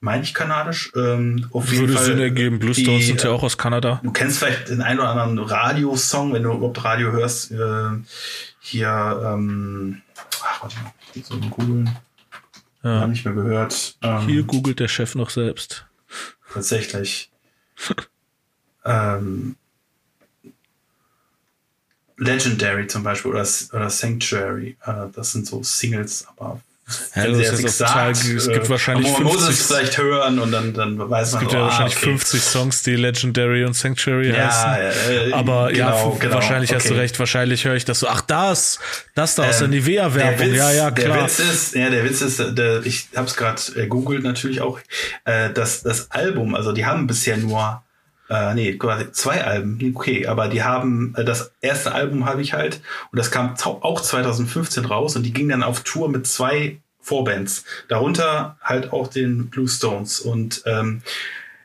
[0.00, 0.92] meine ich kanadisch.
[0.94, 2.58] Ähm, auf jeden Würde Fall, Sinn ergeben.
[2.58, 4.00] Bluestones sind ja auch aus Kanada.
[4.02, 7.50] Du kennst vielleicht den einen oder anderen Radiosong, wenn du überhaupt Radio hörst.
[7.50, 7.90] Äh,
[8.60, 10.02] hier, ähm,
[10.42, 11.98] ach, warte mal, so in googeln.
[12.82, 13.00] Ja.
[13.00, 13.96] Haben nicht mehr gehört.
[14.02, 15.86] Ähm, hier googelt der Chef noch selbst.
[16.52, 17.30] Tatsächlich.
[18.84, 19.56] ähm,
[22.18, 24.76] Legendary zum Beispiel oder, oder Sanctuary.
[24.84, 26.60] Äh, das sind so Singles, aber
[27.16, 30.52] ja, das ist total, es gibt äh, wahrscheinlich man 50, muss es vielleicht hören und
[30.52, 32.10] dann, dann weiß man, es gibt oh, ja wahrscheinlich okay.
[32.10, 35.30] 50 Songs, die Legendary und Sanctuary ja, heißen.
[35.30, 36.78] Äh, Aber genau, ja, genau, wahrscheinlich okay.
[36.78, 37.18] hast du recht.
[37.18, 38.06] Wahrscheinlich höre ich das so.
[38.06, 38.78] Ach, das,
[39.16, 40.54] das da aus ähm, der Nivea-Werbung.
[40.54, 41.16] Ja, ja, klar.
[41.16, 44.60] Der Witz ist, ja, der Witz ist, der, ich habe es gerade äh, googelt natürlich
[44.60, 44.78] auch,
[45.24, 47.82] äh, dass das Album, also die haben bisher nur
[48.28, 52.52] äh, nee, quasi zwei Alben, okay, aber die haben, äh, das erste Album habe ich
[52.54, 52.80] halt,
[53.12, 57.64] und das kam auch 2015 raus und die ging dann auf Tour mit zwei Vorbands,
[57.88, 61.02] darunter halt auch den Blue Stones und ähm,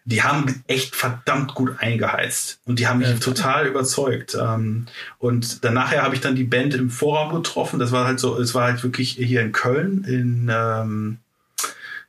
[0.06, 3.16] die haben echt verdammt gut eingeheizt und die haben mich ja.
[3.16, 4.36] total überzeugt.
[4.40, 4.88] Ähm,
[5.20, 7.80] und danach habe ich dann die Band im Vorraum getroffen.
[7.80, 11.18] Das war halt so, es war halt wirklich hier in Köln, in ähm,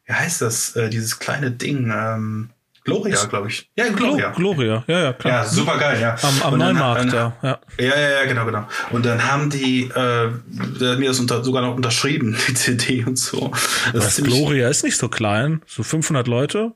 [0.07, 2.51] wie heißt das, äh, dieses kleine Ding, ähm,
[2.85, 3.71] Gloria, glaube ich.
[3.77, 4.31] Ja, Gloria.
[4.31, 5.33] Gloria, ja, ja, klar.
[5.33, 6.17] Ja, super geil, ja.
[6.21, 7.59] Am, am Neumarkt, ja, ja.
[7.79, 8.67] Ja, ja, ja, genau, genau.
[8.91, 13.53] Und dann haben die äh, mir das unter, sogar noch unterschrieben, die CD und so.
[13.93, 16.73] Das ist Gloria ist nicht so klein, so 500 Leute.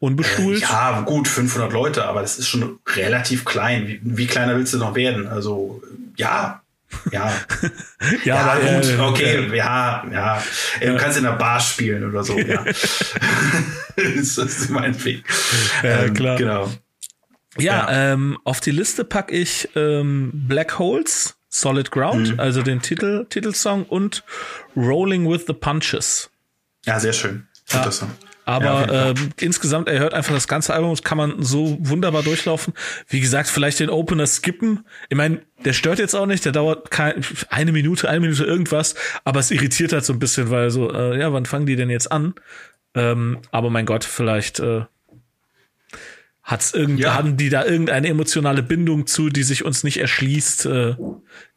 [0.00, 0.62] Unbestuhlt.
[0.62, 3.86] Äh, ja, gut, 500 Leute, aber das ist schon relativ klein.
[3.86, 5.28] Wie, wie kleiner willst du noch werden?
[5.28, 5.80] Also,
[6.16, 6.61] ja,
[7.12, 7.32] ja.
[8.24, 10.42] ja, ja, aber, gut, äh, okay, äh, ja, ja.
[10.80, 12.64] Du kannst in der Bar spielen oder so, ja.
[13.96, 15.24] das ist mein Weg.
[15.82, 16.36] Ja, ähm, klar.
[16.36, 16.72] Genau.
[17.58, 18.12] Ja, ja.
[18.12, 22.40] Ähm, auf die Liste packe ich ähm, Black Holes, Solid Ground, mhm.
[22.40, 24.24] also den Titel, Titelsong und
[24.76, 26.30] Rolling with the Punches.
[26.86, 27.46] Ja, sehr schön.
[27.70, 27.90] Ja.
[28.44, 32.74] Aber ja, ähm, insgesamt, er hört einfach das ganze Album, kann man so wunderbar durchlaufen.
[33.08, 34.84] Wie gesagt, vielleicht den Opener skippen.
[35.08, 38.96] Ich meine, der stört jetzt auch nicht, der dauert kein, eine Minute, eine Minute irgendwas,
[39.24, 41.90] aber es irritiert halt so ein bisschen, weil so, äh, ja, wann fangen die denn
[41.90, 42.34] jetzt an?
[42.94, 44.82] Ähm, aber mein Gott, vielleicht äh,
[46.42, 47.14] hat's irgend, ja.
[47.14, 50.66] haben die da irgendeine emotionale Bindung zu, die sich uns nicht erschließt.
[50.66, 50.96] Äh,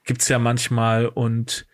[0.04, 1.66] gibt's ja manchmal und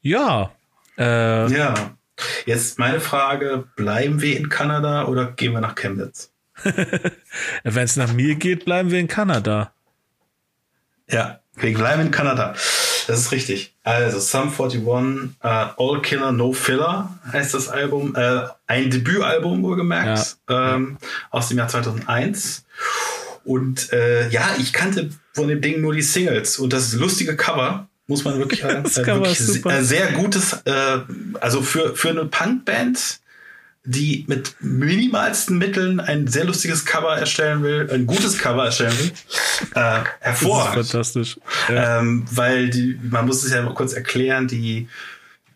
[0.00, 0.52] ja.
[0.98, 1.96] Äh, ja.
[2.44, 6.32] Jetzt meine Frage, bleiben wir in Kanada oder gehen wir nach Chemnitz?
[7.64, 9.72] Wenn es nach mir geht, bleiben wir in Kanada.
[11.08, 12.54] Ja, wir bleiben in Kanada.
[13.06, 13.74] Das ist richtig.
[13.84, 18.16] Also Sum 41, uh, All Killer, No Filler heißt das Album.
[18.16, 20.74] Äh, ein Debütalbum wohlgemerkt ja.
[20.74, 20.98] ähm,
[21.30, 22.64] aus dem Jahr 2001.
[23.44, 27.86] Und äh, ja, ich kannte von dem Ding nur die Singles und das lustige Cover
[28.06, 28.82] muss man wirklich sagen.
[28.84, 30.98] das äh, wirklich sehr, sehr gutes, äh,
[31.40, 33.20] also für für eine Punkband
[33.86, 39.12] die mit minimalsten Mitteln ein sehr lustiges Cover erstellen will, ein gutes Cover erstellen will.
[39.74, 40.88] Äh, hervorragend.
[40.88, 41.38] fantastisch.
[41.68, 42.00] Ja.
[42.00, 44.88] Ähm, weil die, man muss es ja kurz erklären, die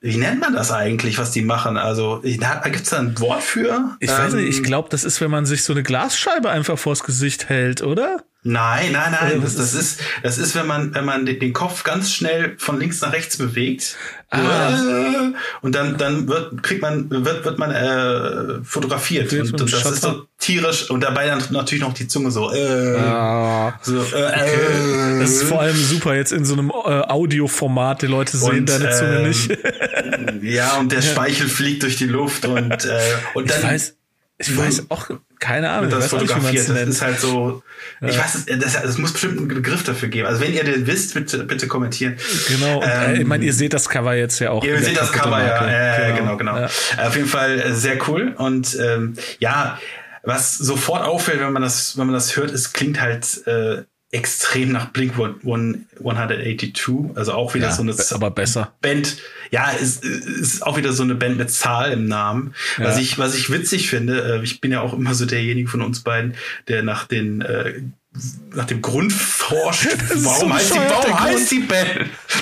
[0.01, 1.77] wie nennt man das eigentlich, was die machen?
[1.77, 3.97] Also, gibt es da ein Wort für?
[4.01, 6.49] Ich ähm, weiß nicht, ich ähm, glaube, das ist, wenn man sich so eine Glasscheibe
[6.49, 8.25] einfach vors Gesicht hält, oder?
[8.43, 9.41] Nein, nein, nein.
[9.43, 13.03] Das, das, ist, das ist, wenn man, wenn man den Kopf ganz schnell von links
[13.03, 13.97] nach rechts bewegt.
[14.31, 15.33] Ah.
[15.61, 19.31] Und dann, dann wird, kriegt man, wird, wird man äh, fotografiert.
[19.33, 20.89] Und, und das ist so tierisch.
[20.91, 22.51] Und dabei dann natürlich noch die Zunge so.
[22.51, 23.79] Äh, ah.
[23.83, 25.17] so äh, okay.
[25.17, 28.01] äh, das ist vor allem super jetzt in so einem äh, Audioformat.
[28.01, 29.59] Die Leute sehen und, deine Zunge ähm, nicht.
[30.43, 33.01] ja, und der Speichel fliegt durch die Luft und, äh,
[33.35, 33.59] und dann.
[33.59, 33.97] Ich weiß,
[34.41, 35.91] ich weiß auch keine Ahnung.
[35.91, 36.69] Das fotografiert.
[36.69, 37.63] Nicht, das ist halt so.
[38.01, 38.09] Ja.
[38.09, 40.27] Ich weiß, es, das, muss bestimmt einen Begriff dafür geben.
[40.27, 42.17] Also wenn ihr den wisst, bitte, bitte kommentieren.
[42.49, 42.79] Genau.
[42.79, 44.65] Und, ähm, ich meine, ihr seht das Cover jetzt ja auch.
[44.65, 45.67] Ihr seht das Cover ja.
[45.67, 46.55] Äh, genau, genau.
[46.55, 46.59] genau.
[46.59, 47.07] Ja.
[47.07, 48.35] Auf jeden Fall sehr cool.
[48.39, 49.79] Und ähm, ja,
[50.23, 54.73] was sofort auffällt, wenn man das, wenn man das hört, es klingt halt äh, extrem
[54.73, 58.75] nach Blink 182, also auch wieder ja, so eine aber besser.
[58.81, 59.19] Band.
[59.53, 62.55] Ja, ist, ist auch wieder so eine Band mit Zahl im Namen.
[62.79, 62.87] Ja.
[62.87, 65.83] Was ich was ich witzig finde, äh, ich bin ja auch immer so derjenige von
[65.83, 66.35] uns beiden,
[66.67, 67.83] der nach den äh,
[68.55, 69.87] nach dem Grund forscht.
[70.15, 71.89] Warum, so heißt, die, warum heißt die Band?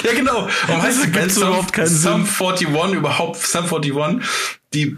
[0.03, 0.49] Ja, genau.
[0.67, 4.27] Warum heißt die Band Sum, Sum 41 überhaupt Sum 41?
[4.73, 4.97] Die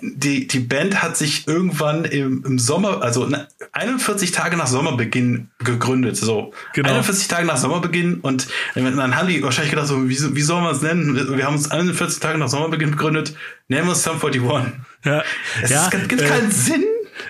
[0.00, 3.28] die, die Band hat sich irgendwann im, im Sommer, also
[3.72, 6.16] 41 Tage nach Sommerbeginn gegründet.
[6.16, 6.52] So.
[6.74, 6.88] Genau.
[6.90, 10.74] 41 Tage nach Sommerbeginn und dann haben die wahrscheinlich gedacht, so, wie, wie soll man
[10.74, 11.36] es nennen?
[11.36, 13.34] Wir haben uns 41 Tage nach Sommerbeginn gegründet,
[13.68, 14.42] nennen wir es Sum 41.
[15.04, 15.22] Ja.
[15.62, 16.84] Es ja, gibt äh, keinen Sinn.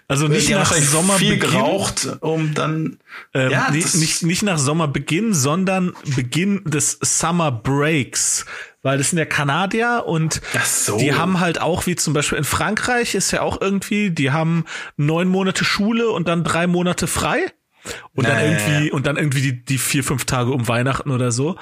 [0.06, 1.28] Also nicht nach Sommerbeginn.
[1.28, 2.98] Viel geraucht, um dann.
[3.34, 8.46] Ähm, ja, nicht, nicht, nicht nach Sommerbeginn, sondern Beginn des Summer Breaks
[8.82, 10.98] weil das sind ja Kanadier und so.
[10.98, 14.64] die haben halt auch, wie zum Beispiel in Frankreich ist ja auch irgendwie, die haben
[14.96, 17.46] neun Monate Schule und dann drei Monate frei
[18.14, 18.36] und naja.
[18.36, 21.56] dann irgendwie und dann irgendwie die, die vier, fünf Tage um Weihnachten oder so.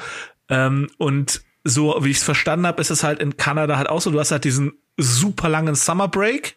[0.48, 4.00] Ähm, und so, wie ich es verstanden habe, ist es halt in Kanada halt auch
[4.00, 6.56] so, du hast halt diesen super langen Summer Break,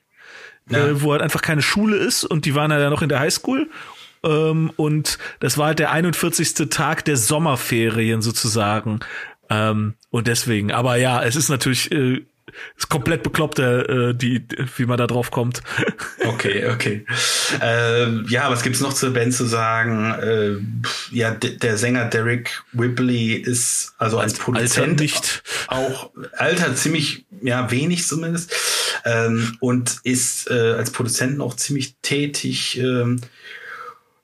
[0.70, 0.80] ja.
[0.80, 3.70] äh, wo halt einfach keine Schule ist und die waren ja noch in der Highschool
[4.24, 6.70] ähm, und das war halt der 41.
[6.70, 9.00] Tag der Sommerferien sozusagen.
[9.50, 12.24] Ähm, und deswegen, aber ja, es ist natürlich äh,
[12.78, 14.46] ist komplett bekloppt, äh, die,
[14.78, 15.62] wie man da drauf kommt.
[16.26, 17.06] Okay, okay.
[17.60, 20.14] Ähm, ja, was gibt's noch zur Band zu sagen?
[20.14, 20.58] Äh,
[21.12, 25.44] ja, der Sänger Derek Whibley ist also als Produzent nicht.
[25.68, 28.54] auch Alter ziemlich, ja wenig zumindest
[29.06, 32.78] ähm, und ist äh, als Produzent auch ziemlich tätig.
[32.78, 33.20] Ähm,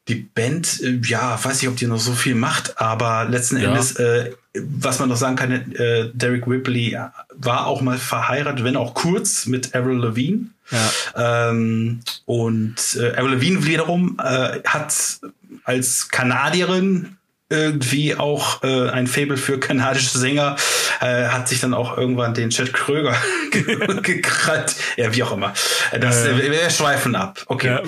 [0.08, 3.70] die Band, äh, ja, weiß ich, ob die noch so viel macht, aber letzten ja.
[3.70, 4.32] Endes, äh,
[4.64, 6.98] was man noch sagen kann, äh, Derek Whibley
[7.34, 10.48] war auch mal verheiratet, wenn auch kurz, mit Avril Lavigne.
[10.72, 11.50] Ja.
[11.50, 15.20] Ähm, und äh, Avril Lavigne wiederum äh, hat
[15.64, 17.18] als Kanadierin
[17.50, 20.56] irgendwie auch äh, ein Fable für kanadische Sänger,
[21.00, 23.16] äh, hat sich dann auch irgendwann den Chad Kröger
[24.02, 24.76] gekrallt.
[24.98, 25.54] Ja, wie auch immer.
[26.00, 27.44] Das, äh, wir schweifen ab.
[27.46, 27.68] Okay.
[27.68, 27.82] Ja.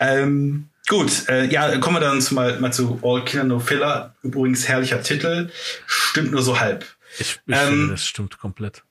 [0.00, 4.14] Ähm, Gut, äh, ja, kommen wir dann mal, mal zu All Killer No Filler.
[4.22, 5.50] Übrigens herrlicher Titel.
[5.86, 6.84] Stimmt nur so halb.
[7.18, 8.82] Ich, ich ähm, finde, das stimmt komplett.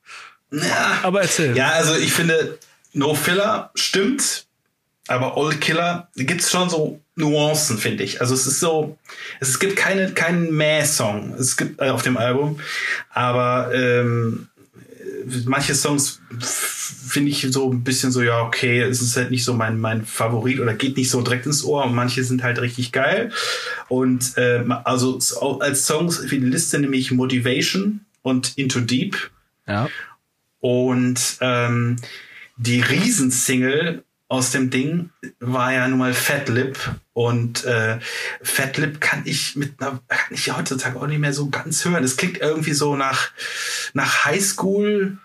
[0.51, 1.55] Ja, aber erzähl.
[1.55, 2.57] Ja, also ich finde,
[2.93, 4.45] No Filler stimmt,
[5.07, 8.21] aber All Killer gibt's schon so Nuancen, finde ich.
[8.21, 8.97] Also es ist so,
[9.39, 11.35] es gibt keine, keinen Mäh-Song.
[11.37, 12.59] Es gibt äh, auf dem Album,
[13.11, 14.47] aber ähm,
[15.45, 19.53] manche Songs finde ich so ein bisschen so, ja, okay, es ist halt nicht so
[19.53, 22.91] mein, mein Favorit oder geht nicht so direkt ins Ohr und manche sind halt richtig
[22.91, 23.31] geil.
[23.87, 25.19] Und äh, also
[25.59, 29.17] als Songs für die Liste nehme ich Motivation und Into Deep.
[29.67, 29.89] Ja.
[30.59, 31.97] Und ähm,
[32.57, 36.79] die Riesensingle aus dem Ding war ja nun mal Fat Lip
[37.13, 37.99] und äh,
[38.41, 42.03] Fat Lip kann ich mit einer, kann ich heutzutage auch nicht mehr so ganz hören.
[42.03, 43.29] Es klingt irgendwie so nach
[43.93, 45.19] nach Highschool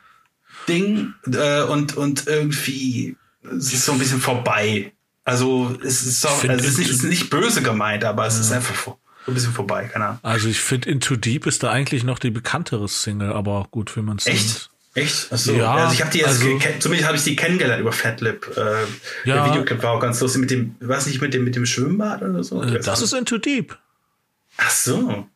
[0.68, 4.92] Ding äh, und und irgendwie es ist so ein bisschen vorbei.
[5.24, 8.40] Also es ist so, also es ist nicht, ist nicht, böse gemeint, aber es ja.
[8.42, 10.18] ist einfach so ein bisschen vorbei, keine Ahnung.
[10.22, 14.04] Also ich finde Into Deep ist da eigentlich noch die bekanntere Single, aber gut, wenn
[14.04, 14.68] man es Echt?
[14.94, 15.32] Echt?
[15.32, 15.52] Achso.
[15.52, 18.50] Ja, also ich habe die jetzt, also, zumindest habe ich die kennengelernt über Fatlip.
[18.56, 18.60] Äh,
[19.24, 21.66] ja, der Videoclip war auch ganz lustig mit dem, was nicht mit dem mit dem
[21.66, 22.62] Schwimmbad oder so.
[22.62, 23.76] Äh, das ist Into Deep.
[24.56, 25.26] Ach so.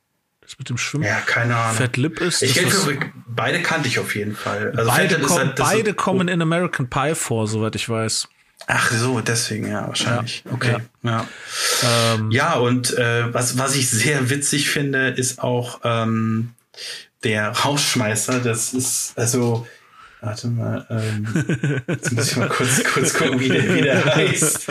[0.40, 1.04] Das mit dem Schwimmen.
[1.04, 1.76] Ja, keine Ahnung.
[1.76, 2.42] Fat Lip ist.
[2.42, 4.72] Ich für, beide kannte ich auf jeden Fall.
[4.76, 8.28] Also beide, komm, halt, beide so, kommen in American Pie vor, soweit ich weiß.
[8.66, 10.42] Ach so, deswegen, ja, wahrscheinlich.
[10.44, 10.76] Ja, okay.
[11.02, 11.10] Ja,
[11.82, 12.14] ja.
[12.14, 16.54] Ähm, ja und äh, was, was ich sehr witzig finde, ist auch ähm,
[17.24, 18.40] der Rausschmeißer.
[18.40, 19.66] Das ist, also,
[20.20, 24.68] warte mal, ähm, jetzt muss ich mal kurz, kurz gucken, wie der, wie der heißt.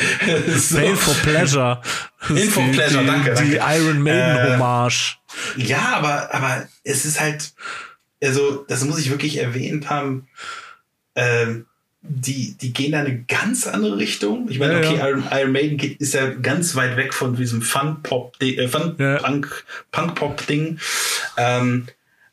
[0.57, 0.77] so.
[0.77, 1.81] Pain for Pleasure.
[2.19, 3.33] Pain for die, Pleasure, danke.
[3.43, 5.19] Die, Iron Maiden Hommage.
[5.57, 7.53] Äh, ja, aber, aber es ist halt,
[8.23, 10.27] also, das muss ich wirklich erwähnt haben.
[11.15, 11.65] Ähm,
[12.03, 14.49] die, die gehen da eine ganz andere Richtung.
[14.49, 15.07] Ich meine, ja, okay, ja.
[15.07, 20.79] Iron, Iron, Maiden geht, ist ja ganz weit weg von diesem Fun-Pop, äh, Fun-Punk, Punk-Pop-Ding.
[21.37, 21.87] Ähm,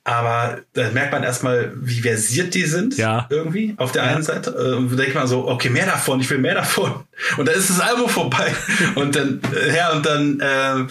[0.09, 2.97] aber da merkt man erstmal, wie versiert die sind.
[2.97, 3.27] Ja.
[3.29, 4.15] Irgendwie auf der ja.
[4.15, 4.51] einen Seite.
[4.51, 7.05] Äh, und denkt man so, okay, mehr davon, ich will mehr davon.
[7.37, 8.55] Und dann ist das Album vorbei.
[8.95, 10.87] und dann, äh, ja, und dann, äh,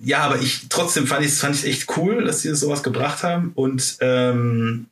[0.00, 3.50] ja, aber ich trotzdem fand ich fand ich echt cool, dass sie sowas gebracht haben.
[3.56, 4.86] Und ähm,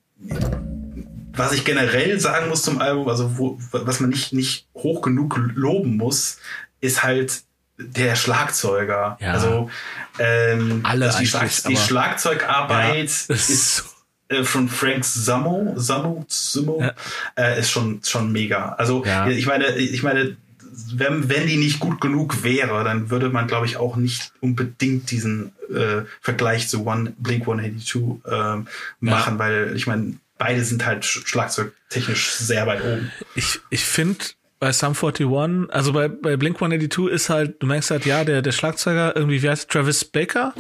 [1.33, 5.39] was ich generell sagen muss zum Album, also wo, was man nicht, nicht hoch genug
[5.55, 6.39] loben muss,
[6.81, 7.43] ist halt
[7.79, 9.19] der Schlagzeuger.
[9.21, 9.33] Ja.
[9.33, 9.71] Also
[10.19, 13.85] ähm, Alle die, Schlag, die Schlagzeugarbeit ja, ist
[14.29, 16.95] äh, von Frank Sammo, Sammo, Sammo ja.
[17.37, 18.71] äh, ist schon schon mega.
[18.79, 20.37] Also ich meine, ich meine,
[20.95, 25.11] wenn, wenn die nicht gut genug wäre, dann würde man, glaube ich, auch nicht unbedingt
[25.11, 28.65] diesen äh, Vergleich zu One Blink 182 äh,
[29.01, 33.11] machen, weil ich meine, beide sind halt schlagzeugtechnisch sehr weit oben.
[33.35, 34.25] Ich, ich finde
[34.59, 35.27] bei Sum 41,
[35.71, 39.43] also bei, bei Blink 182 ist halt, du merkst halt, ja, der, der Schlagzeuger irgendwie,
[39.43, 40.55] wie heißt Travis Baker?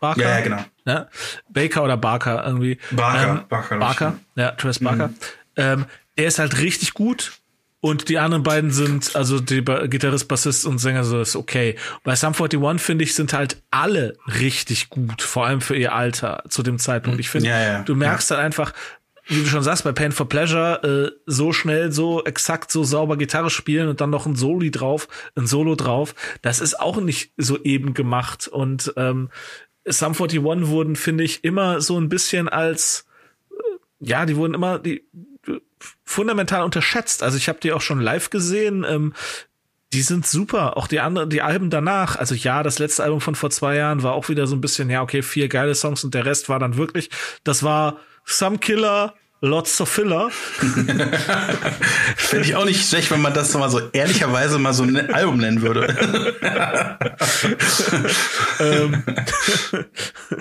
[0.00, 0.22] Barker?
[0.22, 0.64] Ja, ja genau.
[0.86, 1.08] Ja?
[1.48, 2.78] Baker oder Barker irgendwie.
[2.90, 3.78] Barker, ähm, Barker.
[3.78, 5.08] Barker, ja, Travis Barker.
[5.08, 5.14] Mhm.
[5.56, 5.84] Ähm,
[6.16, 7.32] er ist halt richtig gut
[7.80, 11.76] und die anderen beiden sind, also die Gitarrist, Bassist und Sänger, so ist okay.
[12.02, 16.44] Bei Sum 41, finde ich, sind halt alle richtig gut, vor allem für ihr Alter
[16.48, 17.20] zu dem Zeitpunkt.
[17.20, 18.36] Ich finde, ja, ja, du merkst ja.
[18.36, 18.72] halt einfach,
[19.26, 23.16] wie du schon sagst, bei Pain for Pleasure äh, so schnell, so exakt, so sauber
[23.16, 27.32] Gitarre spielen und dann noch ein Soli drauf, ein Solo drauf, das ist auch nicht
[27.36, 28.48] so eben gemacht.
[28.48, 29.30] Und ähm,
[29.86, 33.06] Sum 41 wurden, finde ich, immer so ein bisschen als,
[33.50, 33.54] äh,
[34.00, 35.04] ja, die wurden immer die
[36.04, 37.22] fundamental unterschätzt.
[37.22, 38.84] Also ich habe die auch schon live gesehen.
[38.88, 39.12] Ähm,
[39.92, 40.76] die sind super.
[40.76, 42.16] Auch die anderen, die Alben danach.
[42.16, 44.90] Also ja, das letzte Album von vor zwei Jahren war auch wieder so ein bisschen,
[44.90, 47.10] ja, okay, vier geile Songs und der Rest war dann wirklich,
[47.44, 50.30] das war Some Killer, Lots of Filler.
[52.16, 55.36] Finde ich auch nicht schlecht, wenn man das mal so ehrlicherweise mal so ein Album
[55.36, 55.94] nennen würde.
[58.58, 59.04] ähm,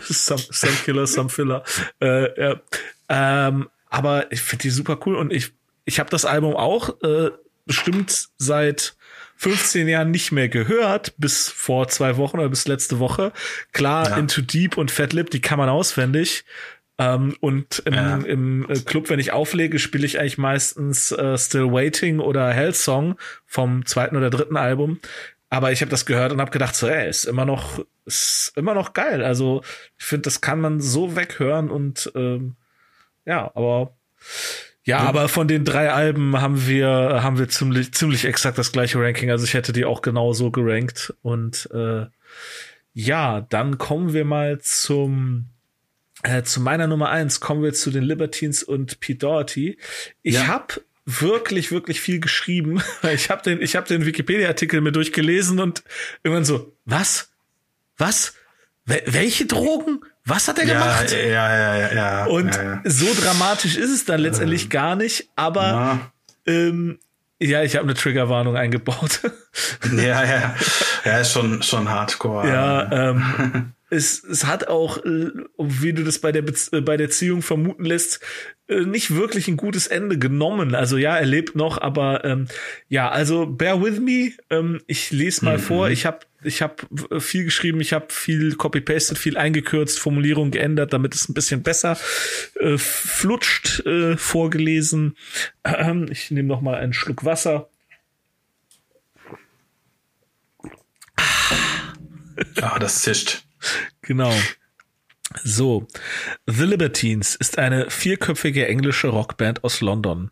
[0.04, 1.64] some, some Killer, Some Filler.
[2.00, 2.62] Äh, ja.
[3.10, 5.52] ähm, aber ich finde die super cool und ich,
[5.84, 7.32] ich habe das Album auch äh,
[7.66, 8.96] bestimmt seit
[9.36, 13.34] 15 Jahren nicht mehr gehört, bis vor zwei Wochen oder bis letzte Woche.
[13.74, 14.18] Klar, ja.
[14.18, 16.46] Into Deep und Fat Lip, die kann man auswendig.
[17.00, 18.18] Ähm, und im, ja.
[18.18, 23.16] im äh, Club, wenn ich auflege, spiele ich eigentlich meistens äh, Still Waiting oder Hellsong
[23.46, 25.00] vom zweiten oder dritten Album.
[25.50, 28.74] Aber ich habe das gehört und habe gedacht, so, ey, ist immer noch, ist immer
[28.74, 29.24] noch geil.
[29.24, 29.62] Also
[29.98, 32.56] ich finde, das kann man so weghören und ähm,
[33.26, 33.96] ja, aber
[34.86, 38.72] ja, ja, aber von den drei Alben haben wir haben wir ziemlich ziemlich exakt das
[38.72, 39.32] gleiche Ranking.
[39.32, 42.08] Also ich hätte die auch genauso gerankt und äh,
[42.94, 45.53] ja, dann kommen wir mal zum
[46.24, 49.78] äh, zu meiner Nummer eins kommen wir zu den Libertines und Pete Doherty.
[50.22, 50.48] Ich ja.
[50.48, 52.82] habe wirklich, wirklich viel geschrieben.
[53.14, 55.84] Ich habe den, ich habe den Wikipedia-Artikel mir durchgelesen und
[56.24, 57.32] irgendwann so, was?
[57.98, 58.34] Was?
[58.86, 60.02] welche Drogen?
[60.26, 61.12] Was hat er ja, gemacht?
[61.12, 62.26] Ja, ja, ja, ja.
[62.26, 62.82] Und ja, ja.
[62.84, 66.12] so dramatisch ist es dann letztendlich gar nicht, aber
[66.46, 67.00] ähm,
[67.40, 69.22] ja, ich habe eine Triggerwarnung eingebaut.
[69.96, 70.56] ja, ja.
[71.04, 72.48] Ja, ist schon, schon hardcore.
[72.48, 76.98] Ja, ähm, es, es hat auch, äh, wie du das bei der, Be äh, bei
[76.98, 78.20] der Erziehung vermuten lässt,
[78.68, 80.76] äh, nicht wirklich ein gutes Ende genommen.
[80.76, 82.48] Also ja, er lebt noch, aber ähm,
[82.90, 84.32] ja, also bear with me.
[84.50, 85.62] Ähm, ich lese mal mhm.
[85.62, 85.90] vor.
[85.90, 86.86] Ich habe ich hab
[87.20, 91.98] viel geschrieben, ich habe viel copy-pasted, viel eingekürzt, Formulierung geändert, damit es ein bisschen besser
[92.60, 95.16] äh, flutscht, äh, vorgelesen.
[95.64, 97.70] Ähm, ich nehme noch mal einen Schluck Wasser.
[102.62, 103.44] Ah, das zischt.
[104.02, 104.34] Genau.
[105.44, 105.88] So,
[106.46, 110.32] The Libertines ist eine vierköpfige englische Rockband aus London.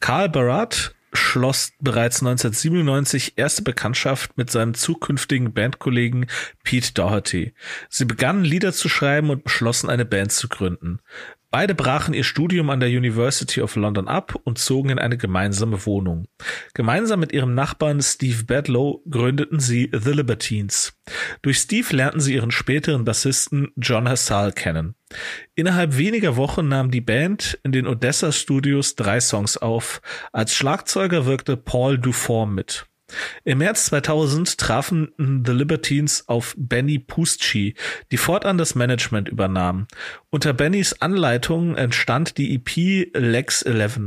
[0.00, 6.26] Carl Barat schloss bereits 1997 erste Bekanntschaft mit seinem zukünftigen Bandkollegen
[6.64, 7.54] Pete Doherty.
[7.88, 11.00] Sie begannen Lieder zu schreiben und beschlossen eine Band zu gründen.
[11.50, 15.86] Beide brachen ihr Studium an der University of London ab und zogen in eine gemeinsame
[15.86, 16.26] Wohnung.
[16.74, 20.92] Gemeinsam mit ihrem Nachbarn Steve Bedlow gründeten sie The Libertines.
[21.40, 24.94] Durch Steve lernten sie ihren späteren Bassisten John Hassal kennen.
[25.54, 30.02] Innerhalb weniger Wochen nahm die Band in den Odessa Studios drei Songs auf.
[30.32, 32.86] Als Schlagzeuger wirkte Paul Duform mit.
[33.44, 37.74] Im März 2000 trafen The Libertines auf Benny Pusci,
[38.12, 39.86] die fortan das Management übernahm.
[40.30, 44.00] Unter Bennys Anleitung entstand die EP Lex 11.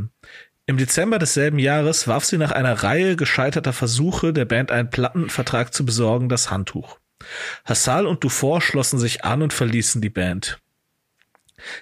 [0.67, 5.73] Im Dezember desselben Jahres warf sie nach einer Reihe gescheiterter Versuche, der Band einen Plattenvertrag
[5.73, 6.99] zu besorgen, das Handtuch.
[7.65, 10.60] Hassal und Dufour schlossen sich an und verließen die Band.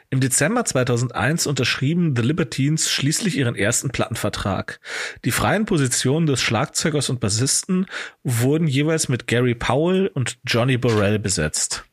[0.09, 4.79] Im Dezember 2001 unterschrieben The Libertines schließlich ihren ersten Plattenvertrag.
[5.25, 7.85] Die freien Positionen des Schlagzeugers und Bassisten
[8.23, 11.85] wurden jeweils mit Gary Powell und Johnny Borrell besetzt.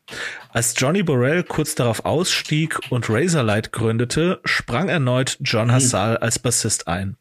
[0.49, 6.87] Als Johnny Borrell kurz darauf ausstieg und Razorlight gründete, sprang erneut John Hassal als Bassist
[6.87, 7.17] ein.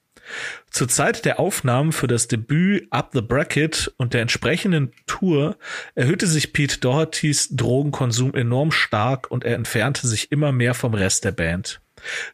[0.71, 5.57] Zur Zeit der Aufnahmen für das Debüt Up the Bracket und der entsprechenden Tour
[5.95, 11.25] erhöhte sich Pete Dohertys Drogenkonsum enorm stark und er entfernte sich immer mehr vom Rest
[11.25, 11.81] der Band.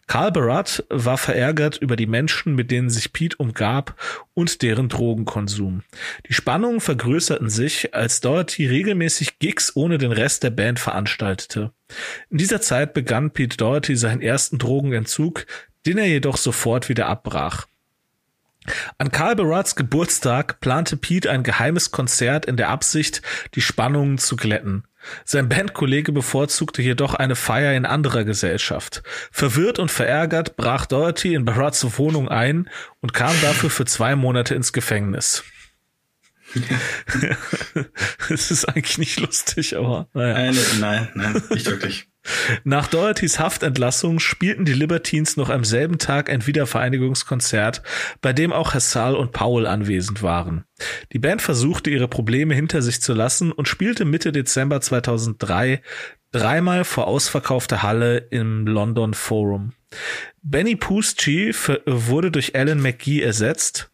[0.06, 3.94] Carl Barat war verärgert über die Menschen, mit denen sich Pete umgab
[4.34, 5.82] und deren Drogenkonsum.
[6.28, 11.72] Die Spannungen vergrößerten sich, als Doherty regelmäßig Gigs ohne den Rest der Band veranstaltete.
[12.30, 15.46] In dieser Zeit begann Pete Doherty seinen ersten Drogenentzug,
[15.86, 17.66] den er jedoch sofort wieder abbrach.
[18.98, 23.22] An Karl Barats Geburtstag plante Pete ein geheimes Konzert in der Absicht,
[23.54, 24.84] die Spannungen zu glätten.
[25.24, 29.02] Sein Bandkollege bevorzugte jedoch eine Feier in anderer Gesellschaft.
[29.32, 34.54] Verwirrt und verärgert brach Doherty in Barats Wohnung ein und kam dafür für zwei Monate
[34.54, 35.42] ins Gefängnis.
[38.30, 40.52] Es ist eigentlich nicht lustig, aber naja.
[40.80, 42.08] Nein, nein, nicht wirklich.
[42.64, 47.82] Nach Dohertys Haftentlassung spielten die Libertines noch am selben Tag ein Wiedervereinigungskonzert,
[48.20, 50.64] bei dem auch Hassal und Paul anwesend waren.
[51.12, 55.82] Die Band versuchte ihre Probleme hinter sich zu lassen und spielte Mitte Dezember 2003
[56.30, 59.72] dreimal vor ausverkaufter Halle im London Forum.
[60.42, 61.52] Benny Pusci
[61.86, 63.90] wurde durch Alan McGee ersetzt,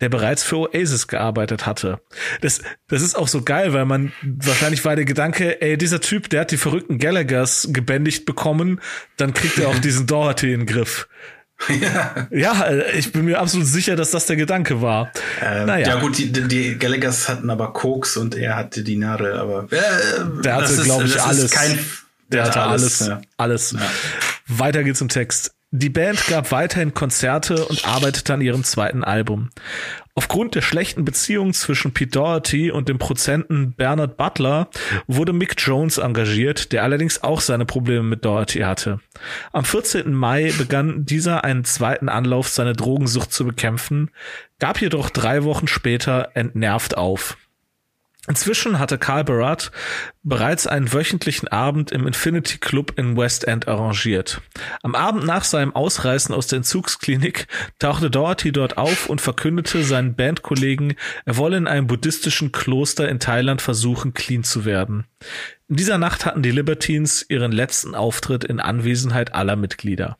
[0.00, 2.00] der bereits für Oasis gearbeitet hatte.
[2.40, 6.28] Das, das ist auch so geil, weil man wahrscheinlich war der Gedanke, ey, dieser Typ,
[6.28, 8.80] der hat die verrückten Gallaghers gebändigt bekommen,
[9.16, 11.08] dann kriegt er auch diesen Doherty in den Griff.
[11.68, 12.26] Ja.
[12.30, 15.12] ja, ich bin mir absolut sicher, dass das der Gedanke war.
[15.40, 15.88] Ähm, naja.
[15.88, 20.42] Ja gut, die, die Gallaghers hatten aber Koks und er hatte die Nadel, aber äh,
[20.42, 21.50] der hatte, glaube ich, alles.
[21.52, 21.78] Kein,
[22.28, 23.02] der, der hatte alles.
[23.02, 23.08] Alles.
[23.08, 23.20] Ja.
[23.36, 23.72] alles.
[23.72, 23.80] Ja.
[24.58, 25.54] Weiter geht's im Text.
[25.74, 29.48] Die Band gab weiterhin Konzerte und arbeitete an ihrem zweiten Album.
[30.14, 34.68] Aufgrund der schlechten Beziehung zwischen Pete Doherty und dem Produzenten Bernard Butler
[35.06, 39.00] wurde Mick Jones engagiert, der allerdings auch seine Probleme mit Doherty hatte.
[39.52, 40.12] Am 14.
[40.12, 44.10] Mai begann dieser einen zweiten Anlauf, seine Drogensucht zu bekämpfen,
[44.58, 47.38] gab jedoch drei Wochen später entnervt auf.
[48.28, 49.72] Inzwischen hatte Carl Barat
[50.22, 54.40] bereits einen wöchentlichen Abend im Infinity Club in West End arrangiert.
[54.82, 57.48] Am Abend nach seinem Ausreißen aus der Entzugsklinik
[57.80, 60.94] tauchte Doherty dort auf und verkündete seinen Bandkollegen,
[61.24, 65.04] er wolle in einem buddhistischen Kloster in Thailand versuchen, clean zu werden.
[65.68, 70.16] In dieser Nacht hatten die Libertines ihren letzten Auftritt in Anwesenheit aller Mitglieder.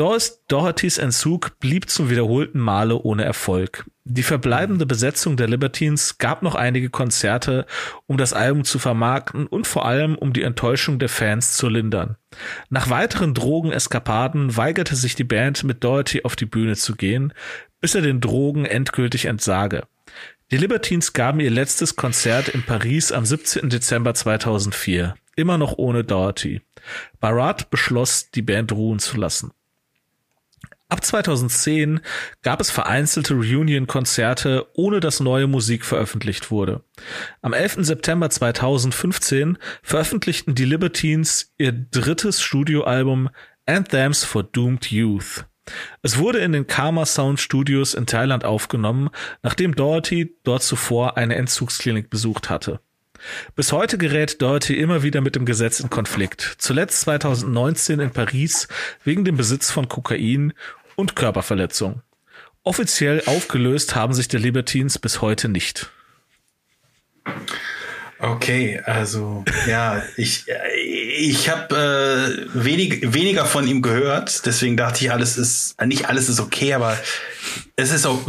[0.00, 3.84] Dohertys Entzug blieb zum wiederholten Male ohne Erfolg.
[4.04, 7.66] Die verbleibende Besetzung der Libertines gab noch einige Konzerte,
[8.06, 12.16] um das Album zu vermarkten und vor allem um die Enttäuschung der Fans zu lindern.
[12.70, 17.34] Nach weiteren Drogeneskapaden weigerte sich die Band mit Doherty auf die Bühne zu gehen,
[17.82, 19.82] bis er den Drogen endgültig entsage.
[20.50, 23.68] Die Libertines gaben ihr letztes Konzert in Paris am 17.
[23.68, 26.62] Dezember 2004, immer noch ohne Doherty.
[27.20, 29.52] Barat beschloss, die Band ruhen zu lassen.
[30.90, 32.00] Ab 2010
[32.42, 36.82] gab es vereinzelte Reunion-Konzerte, ohne dass neue Musik veröffentlicht wurde.
[37.42, 37.76] Am 11.
[37.86, 43.30] September 2015 veröffentlichten die Libertines ihr drittes Studioalbum
[43.66, 45.44] Anthems for Doomed Youth.
[46.02, 49.10] Es wurde in den Karma Sound Studios in Thailand aufgenommen,
[49.44, 52.80] nachdem Doherty dort zuvor eine Entzugsklinik besucht hatte.
[53.54, 56.56] Bis heute gerät Doherty immer wieder mit dem Gesetz in Konflikt.
[56.58, 58.68] Zuletzt 2019 in Paris
[59.04, 60.52] wegen dem Besitz von Kokain
[61.00, 62.02] und Körperverletzung.
[62.62, 65.90] Offiziell aufgelöst haben sich die Libertines bis heute nicht.
[68.18, 70.44] Okay, also ja, ich
[70.84, 76.28] ich habe äh, wenig, weniger von ihm gehört, deswegen dachte ich, alles ist nicht alles
[76.28, 76.98] ist okay, aber
[77.76, 78.20] es ist auch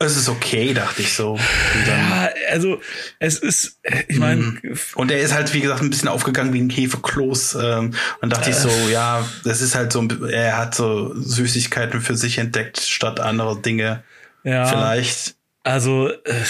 [0.00, 1.38] es ist okay, dachte ich so.
[1.86, 2.80] Ja, also
[3.18, 4.42] es ist, ich meine.
[4.42, 4.78] Mhm.
[4.94, 7.58] Und er ist halt, wie gesagt, ein bisschen aufgegangen wie ein Hefekloß.
[7.62, 12.00] Ähm, und dachte äh, ich so, ja, das ist halt so, er hat so Süßigkeiten
[12.00, 14.02] für sich entdeckt, statt andere Dinge.
[14.44, 14.66] Ja.
[14.66, 15.36] Vielleicht.
[15.62, 16.44] Also, äh,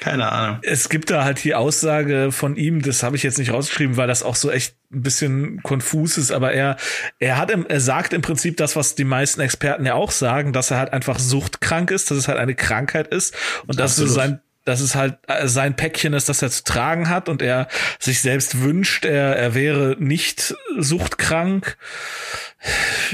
[0.00, 0.60] keine Ahnung.
[0.62, 4.06] Es gibt da halt die Aussage von ihm, das habe ich jetzt nicht rausgeschrieben, weil
[4.06, 6.76] das auch so echt ein bisschen konfus ist, aber er,
[7.18, 10.52] er hat, im, er sagt im Prinzip das, was die meisten Experten ja auch sagen,
[10.52, 13.34] dass er halt einfach suchtkrank ist, dass es halt eine Krankheit ist
[13.66, 17.08] und dass es sein dass es halt äh, sein Päckchen ist, das er zu tragen
[17.08, 21.76] hat und er sich selbst wünscht, er, er wäre nicht suchtkrank.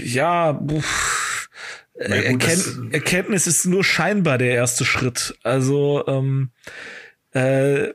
[0.02, 1.28] Ja, pff
[1.98, 5.36] gut, Erkennt, Erkenntnis ist nur scheinbar der erste Schritt.
[5.42, 6.50] Also, ähm,
[7.32, 7.92] äh,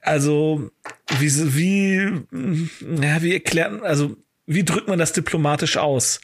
[0.00, 0.70] also
[1.18, 4.16] wie, wie, ja, wie erklärt, also
[4.46, 6.20] wie drückt man das diplomatisch aus?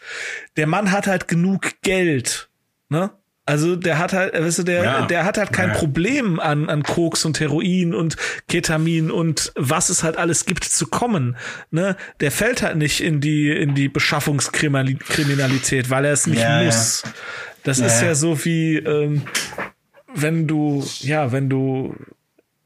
[0.57, 2.49] Der Mann hat halt genug Geld,
[2.89, 3.11] ne?
[3.49, 5.07] Also der hat halt, weißt du, der, ja.
[5.07, 5.77] der hat halt kein ja.
[5.77, 8.17] Problem an, an Koks und Heroin und
[8.49, 11.37] Ketamin und was es halt alles gibt zu kommen.
[11.71, 11.97] Ne?
[12.19, 17.05] Der fällt halt nicht in die, in die Beschaffungskriminalität, weil er es nicht ja, muss.
[17.63, 19.23] Das ist ja so wie, ähm,
[20.13, 21.95] wenn du, ja, wenn du,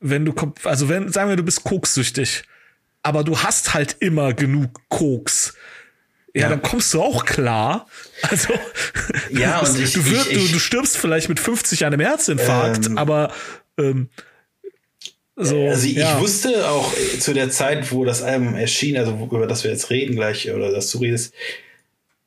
[0.01, 2.45] wenn du, also wenn, sagen wir, du bist kokssüchtig,
[3.03, 5.53] aber du hast halt immer genug Koks
[6.35, 7.87] ja, ja, dann kommst du auch klar.
[8.22, 8.53] Also,
[9.31, 12.07] ja, und ich, du, wirst, ich, ich, du, du stirbst vielleicht mit 50 an einem
[12.07, 13.33] Herzinfarkt, ähm, aber
[13.78, 14.09] ähm,
[15.37, 15.68] so.
[15.68, 16.20] Also ich ja.
[16.20, 20.14] wusste auch zu der Zeit, wo das Album erschien, also über das wir jetzt reden
[20.14, 21.33] gleich oder das du redest,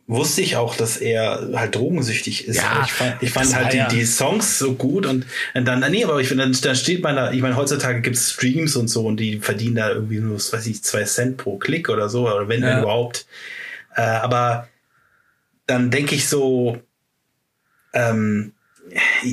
[0.07, 2.57] wusste ich auch, dass er halt drogensüchtig ist.
[2.57, 6.03] Ja, ich fand, ich fand halt die, die Songs so gut und, und dann, nee,
[6.03, 9.05] aber ich finde, dann, dann steht man da, ich meine, heutzutage gibt's Streams und so
[9.05, 12.27] und die verdienen da irgendwie nur, was weiß ich, zwei Cent pro Klick oder so,
[12.27, 12.81] oder wenn ja.
[12.81, 13.25] überhaupt.
[13.95, 14.67] Äh, aber
[15.65, 16.81] dann denke ich so,
[17.93, 18.53] ähm,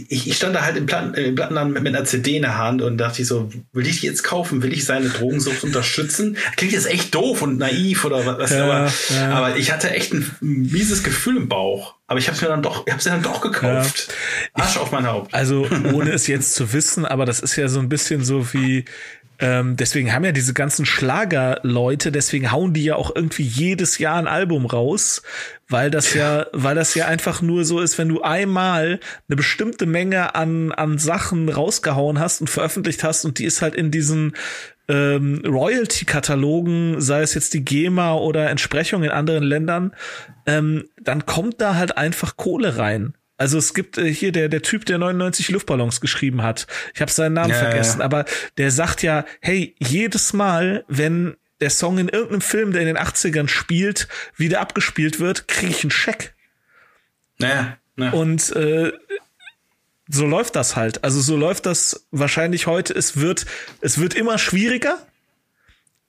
[0.08, 2.56] ich, ich stand da halt im, Platten, im Plattenladen mit, mit einer CD in der
[2.56, 4.62] Hand und dachte ich so, will ich die jetzt kaufen?
[4.62, 6.36] Will ich seine Drogensucht unterstützen?
[6.56, 9.30] Klingt jetzt echt doof und naiv oder was, ja, aber, ja.
[9.30, 11.96] aber ich hatte echt ein mieses Gefühl im Bauch.
[12.06, 14.08] Aber ich habe es mir dann doch, ich habe dann doch gekauft.
[14.56, 14.64] Ja.
[14.64, 15.34] Arsch auf mein Haupt.
[15.34, 18.84] Also ohne es jetzt zu wissen, aber das ist ja so ein bisschen so wie
[19.40, 24.16] ähm, deswegen haben ja diese ganzen Schlagerleute, deswegen hauen die ja auch irgendwie jedes Jahr
[24.16, 25.22] ein Album raus,
[25.68, 29.86] weil das ja, weil das ja einfach nur so ist, wenn du einmal eine bestimmte
[29.86, 34.34] Menge an, an Sachen rausgehauen hast und veröffentlicht hast und die ist halt in diesen
[34.88, 39.92] ähm, Royalty-Katalogen, sei es jetzt die GEMA oder Entsprechung in anderen Ländern,
[40.46, 43.14] ähm, dann kommt da halt einfach Kohle rein.
[43.40, 46.66] Also es gibt äh, hier der der Typ, der 99 Luftballons geschrieben hat.
[46.94, 48.04] Ich habe seinen Namen ja, vergessen, ja.
[48.04, 48.26] aber
[48.58, 52.98] der sagt ja, hey, jedes Mal, wenn der Song in irgendeinem Film, der in den
[52.98, 56.34] 80ern spielt, wieder abgespielt wird, kriege ich einen Scheck.
[57.38, 57.78] Naja.
[57.96, 58.10] Ja.
[58.10, 58.92] Und äh,
[60.06, 61.02] so läuft das halt.
[61.02, 62.92] Also so läuft das wahrscheinlich heute.
[62.92, 63.46] Es wird,
[63.80, 64.98] es wird immer schwieriger.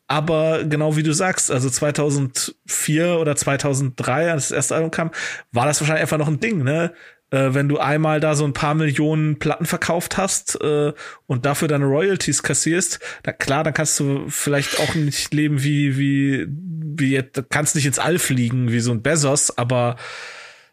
[0.08, 5.12] Aber genau wie du sagst, also 2004 oder 2003, als das erste Album kam,
[5.54, 6.94] war das wahrscheinlich einfach noch ein Ding, ne?
[7.32, 10.94] Äh, wenn du einmal da so ein paar Millionen Platten verkauft hast äh,
[11.28, 15.98] und dafür deine Royalties kassierst, na klar, dann kannst du vielleicht auch nicht leben wie
[15.98, 19.96] wie wie jetzt, kannst nicht ins All fliegen wie so ein Bezos, aber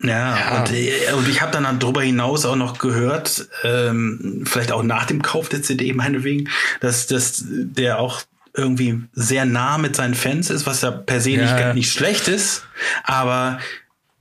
[0.01, 0.61] ja, ja.
[0.61, 5.07] Und, äh, und ich habe dann darüber hinaus auch noch gehört, ähm, vielleicht auch nach
[5.07, 6.49] dem Kauf der CD meinetwegen,
[6.81, 8.23] dass, dass der auch
[8.55, 11.67] irgendwie sehr nah mit seinen Fans ist, was ja per se ja.
[11.67, 12.65] nicht, nicht schlecht ist,
[13.05, 13.59] aber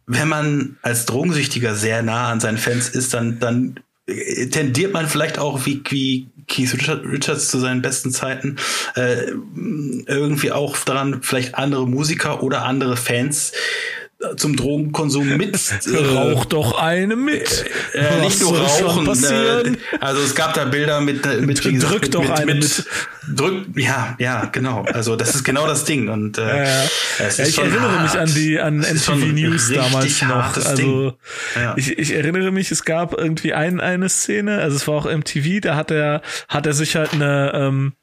[0.08, 3.80] wenn man als Drogensüchtiger sehr nah an seinen Fans ist, dann, dann
[4.52, 8.56] tendiert man vielleicht auch wie, wie Keith Richards zu seinen besten Zeiten
[8.96, 9.32] äh,
[10.06, 13.52] irgendwie auch daran, vielleicht andere Musiker oder andere Fans
[14.36, 15.58] zum Drogenkonsum mit.
[15.88, 17.66] Äh, Rauch doch eine mit.
[17.94, 19.08] Äh, nicht nur rauchen.
[19.08, 22.56] Äh, also es gab da Bilder mit, äh, mit wie gesagt, drück doch mit, eine
[22.56, 22.86] mit, mit.
[23.40, 24.84] Drück, ja, ja, genau.
[24.84, 26.10] Also das ist genau das Ding.
[26.10, 26.84] Und äh, ja,
[27.20, 28.04] ja, ich erinnere hart.
[28.04, 30.58] mich an die an MTV News damals noch.
[30.58, 31.14] Also
[31.56, 31.74] ja.
[31.78, 35.62] ich, ich erinnere mich, es gab irgendwie ein, eine Szene, also es war auch MTV,
[35.62, 37.94] da hat er hat er sich halt eine ähm,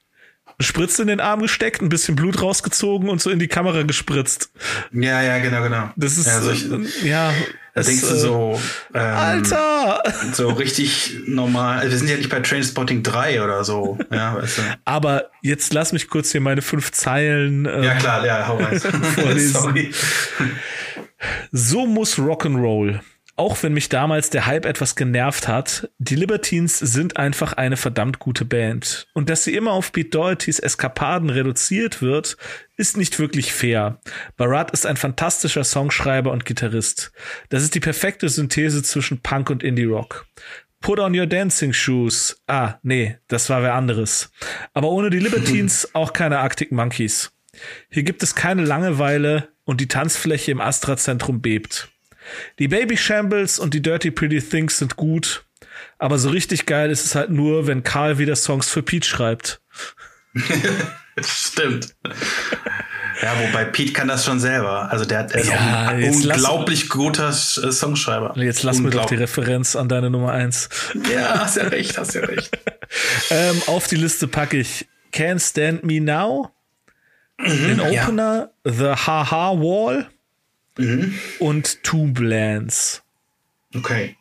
[0.60, 4.50] Spritze in den Arm gesteckt, ein bisschen Blut rausgezogen und so in die Kamera gespritzt.
[4.92, 5.90] Ja, ja, genau, genau.
[5.96, 6.66] Das ist, ja, solch,
[7.02, 7.32] ja
[7.74, 8.60] da denkst du so,
[8.94, 10.00] ähm, Alter!
[10.32, 11.78] So richtig normal.
[11.78, 13.98] Also wir sind ja nicht bei Trainspotting 3 oder so.
[14.12, 14.62] Ja, weißt du.
[14.84, 17.66] Aber jetzt lass mich kurz hier meine fünf Zeilen.
[17.66, 18.78] Äh, ja, klar, ja, hau rein.
[18.80, 19.52] vorlesen.
[19.60, 19.92] Sorry.
[21.50, 23.00] So muss Rock'n'Roll.
[23.36, 28.20] Auch wenn mich damals der Hype etwas genervt hat, die Libertines sind einfach eine verdammt
[28.20, 29.08] gute Band.
[29.12, 32.36] Und dass sie immer auf Pete Dohertys Eskapaden reduziert wird,
[32.76, 34.00] ist nicht wirklich fair.
[34.36, 37.10] Barat ist ein fantastischer Songschreiber und Gitarrist.
[37.48, 40.26] Das ist die perfekte Synthese zwischen Punk und Indie Rock.
[40.80, 42.40] Put on your dancing shoes.
[42.46, 44.30] Ah, nee, das war wer anderes.
[44.74, 47.32] Aber ohne die Libertines auch keine Arctic Monkeys.
[47.90, 51.88] Hier gibt es keine Langeweile und die Tanzfläche im Astra-Zentrum bebt.
[52.58, 55.44] Die Baby Shambles und die Dirty Pretty Things sind gut,
[55.98, 59.60] aber so richtig geil ist es halt nur, wenn Karl wieder Songs für Pete schreibt.
[61.20, 61.94] Stimmt.
[63.22, 64.90] Ja, wobei Pete kann das schon selber.
[64.90, 68.34] Also der, der ist ja, ein unglaublich guter äh, Songschreiber.
[68.36, 70.68] Jetzt lass mir doch die Referenz an deine Nummer eins.
[71.10, 72.50] Ja, hast ja recht, hast ja recht.
[73.30, 76.50] ähm, auf die Liste packe ich Can't Stand Me Now,
[77.38, 78.72] mhm, den Opener, ja.
[78.72, 80.08] The Haha Wall
[80.78, 81.18] mhm.
[81.38, 83.02] und Two Blends.
[83.74, 84.16] Okay.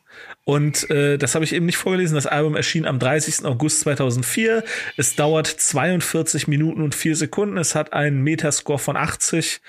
[0.46, 2.16] Und äh, das habe ich eben nicht vorgelesen.
[2.16, 3.46] Das Album erschien am 30.
[3.46, 4.64] August 2004.
[4.98, 7.58] Es dauert 42 Minuten und 4 Sekunden.
[7.58, 9.62] Es hat einen Metascore von 80.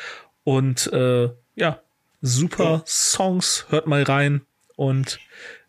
[0.43, 1.81] Und äh, ja,
[2.23, 2.83] super.
[2.87, 3.67] Songs.
[3.69, 4.41] Hört mal rein.
[4.75, 5.21] Und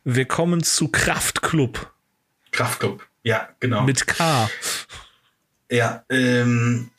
[0.04, 1.92] wir kommen zu Kraftklub.
[2.52, 3.84] Kraftklub, ja, genau.
[3.84, 4.50] Mit K.
[5.70, 6.90] Ja, ähm,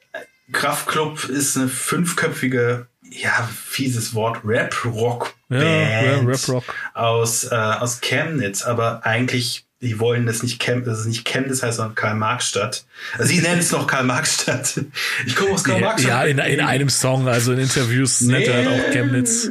[0.53, 6.65] Kraftklub ist eine fünfköpfige ja, fieses Wort, Rap-Rock-Band ja, Rap-Rock.
[6.95, 11.63] aus, äh, aus Chemnitz, aber eigentlich, die wollen das nicht Chem, das ist nicht Chemnitz
[11.63, 12.85] heißt, sondern Karl-Marx-Stadt.
[13.19, 14.81] Also sie nennen es noch Karl-Marx-Stadt.
[15.27, 16.11] Ich komme aus Karl-Marx-Stadt.
[16.11, 19.51] Ja, in, in einem Song, also in Interviews nee, nennt er halt auch Chemnitz.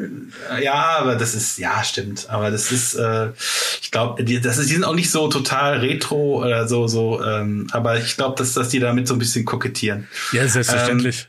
[0.61, 3.29] Ja, aber das ist, ja, stimmt, aber das ist, äh,
[3.81, 7.23] ich glaube, die, das ist, die sind auch nicht so total retro oder so, so,
[7.23, 10.07] ähm, aber ich glaube, dass, dass die damit so ein bisschen kokettieren.
[10.33, 11.27] Ja, selbstverständlich.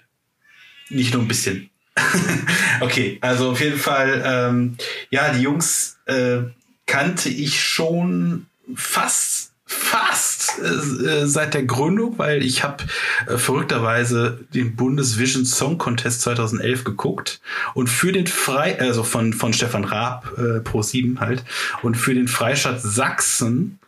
[0.90, 1.70] Ähm, nicht nur ein bisschen.
[2.80, 4.76] okay, also auf jeden Fall, ähm,
[5.10, 6.38] ja, die Jungs äh,
[6.86, 12.84] kannte ich schon fast fast äh, seit der Gründung, weil ich habe
[13.26, 17.40] äh, verrückterweise den Bundesvision Song Contest 2011 geguckt
[17.74, 21.44] und für den Frei also von von Stefan Raab äh, Pro 7 halt
[21.82, 23.80] und für den Freistaat Sachsen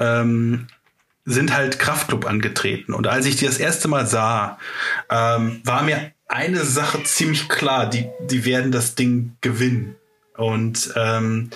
[0.00, 0.66] ähm,
[1.24, 2.92] sind halt Kraftclub angetreten.
[2.92, 4.58] Und als ich die das erste Mal sah,
[5.08, 9.96] ähm, war mir eine Sache ziemlich klar, die, die werden das Ding gewinnen.
[10.36, 11.50] Und ähm,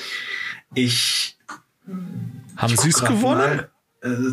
[0.75, 1.37] ich.
[2.57, 3.39] Haben sie es gewonnen?
[3.39, 3.71] Mal,
[4.03, 4.33] äh,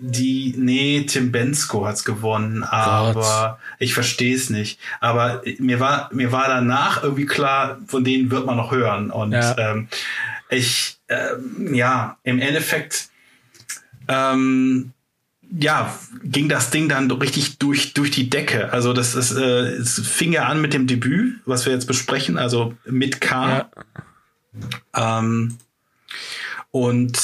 [0.00, 3.58] die, nee, Tim Bensko hat's gewonnen, aber Gott.
[3.78, 4.80] ich verstehe es nicht.
[5.00, 9.10] Aber mir war, mir war danach irgendwie klar, von denen wird man noch hören.
[9.10, 9.56] Und ja.
[9.56, 9.88] ähm,
[10.50, 13.08] ich, ähm, ja, im Endeffekt
[14.08, 14.92] ähm,
[15.50, 18.72] ja, ging das Ding dann richtig durch, durch die Decke.
[18.72, 22.38] Also das ist, äh, es fing ja an mit dem Debüt, was wir jetzt besprechen,
[22.38, 23.70] also mit K.
[24.94, 25.18] Ja.
[25.20, 25.58] Ähm,
[26.70, 27.18] und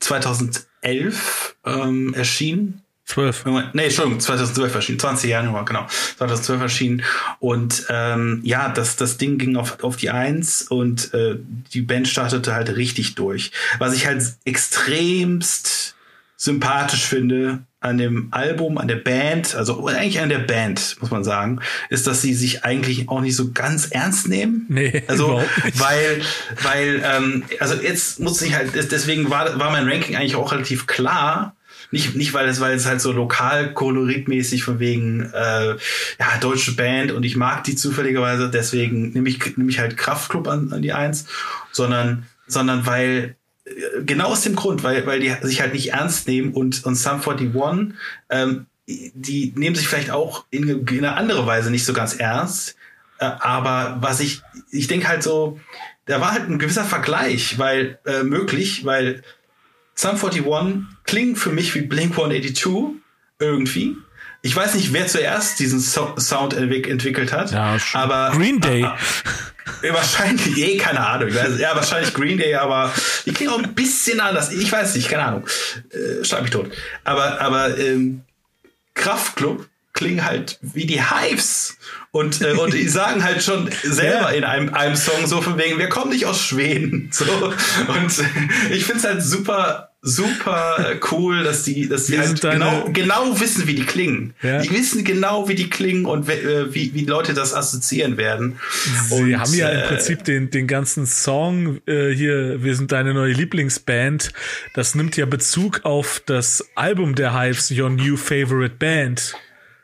[0.00, 3.46] 2011 ähm, erschien 12.
[3.72, 5.86] Nee, Entschuldigung, 2012 erschienen, 20 Januar, genau.
[6.18, 7.02] 2012 erschienen.
[7.38, 11.36] Und ähm, ja, das, das Ding ging auf, auf die Eins und äh,
[11.72, 13.50] die Band startete halt richtig durch.
[13.78, 15.94] Was ich halt extremst
[16.38, 21.22] sympathisch finde an dem Album, an der Band, also eigentlich an der Band, muss man
[21.22, 21.60] sagen,
[21.90, 24.66] ist, dass sie sich eigentlich auch nicht so ganz ernst nehmen.
[24.68, 25.42] Nee, also
[25.74, 26.22] weil,
[26.62, 30.86] weil, ähm, also jetzt muss ich halt, deswegen war, war mein Ranking eigentlich auch relativ
[30.86, 31.54] klar.
[31.90, 36.72] Nicht, nicht weil es, weil es halt so lokal koloritmäßig von wegen äh, ja deutsche
[36.72, 40.82] Band und ich mag die zufälligerweise, deswegen nehme ich nehme ich halt Kraftklub an, an
[40.82, 41.26] die Eins,
[41.72, 43.36] sondern sondern weil
[44.04, 47.20] genau aus dem Grund, weil, weil die sich halt nicht ernst nehmen und, und Sum
[47.20, 47.94] 41,
[48.30, 52.76] ähm, die nehmen sich vielleicht auch in, in eine andere Weise nicht so ganz ernst.
[53.18, 55.60] Äh, aber was ich, ich denke halt so,
[56.06, 59.22] da war halt ein gewisser Vergleich, weil äh, möglich, weil
[59.94, 60.44] Sum 41
[61.04, 63.00] klingt für mich wie Blink 182
[63.38, 63.96] irgendwie.
[64.48, 68.82] Ich weiß nicht, wer zuerst diesen so Sound entwickelt hat, ja, aber Green Day.
[68.82, 68.96] Ah,
[69.90, 71.28] wahrscheinlich, eh, keine Ahnung.
[71.58, 72.90] Ja, wahrscheinlich Green Day, aber
[73.26, 74.50] die klingen auch ein bisschen anders.
[74.50, 75.46] Ich weiß nicht, keine Ahnung.
[75.90, 76.70] Äh, schlag mich tot.
[77.04, 78.22] Aber, aber ähm,
[78.94, 79.67] Kraftklub
[79.98, 81.76] klingen halt wie die Hives.
[82.12, 85.78] Und, äh, und die sagen halt schon selber in einem, einem Song so von wegen,
[85.78, 87.10] wir kommen nicht aus Schweden.
[87.12, 87.24] So.
[87.24, 88.12] Und
[88.70, 93.74] ich find's halt super super cool, dass die, dass die halt genau, genau wissen, wie
[93.74, 94.34] die klingen.
[94.42, 94.60] Ja.
[94.60, 98.58] Die wissen genau, wie die klingen und äh, wie, wie Leute das assoziieren werden.
[99.08, 102.92] Sie und, haben ja im äh, Prinzip den, den ganzen Song äh, hier, wir sind
[102.92, 104.32] deine neue Lieblingsband.
[104.74, 109.34] Das nimmt ja Bezug auf das Album der Hives, Your New Favorite Band.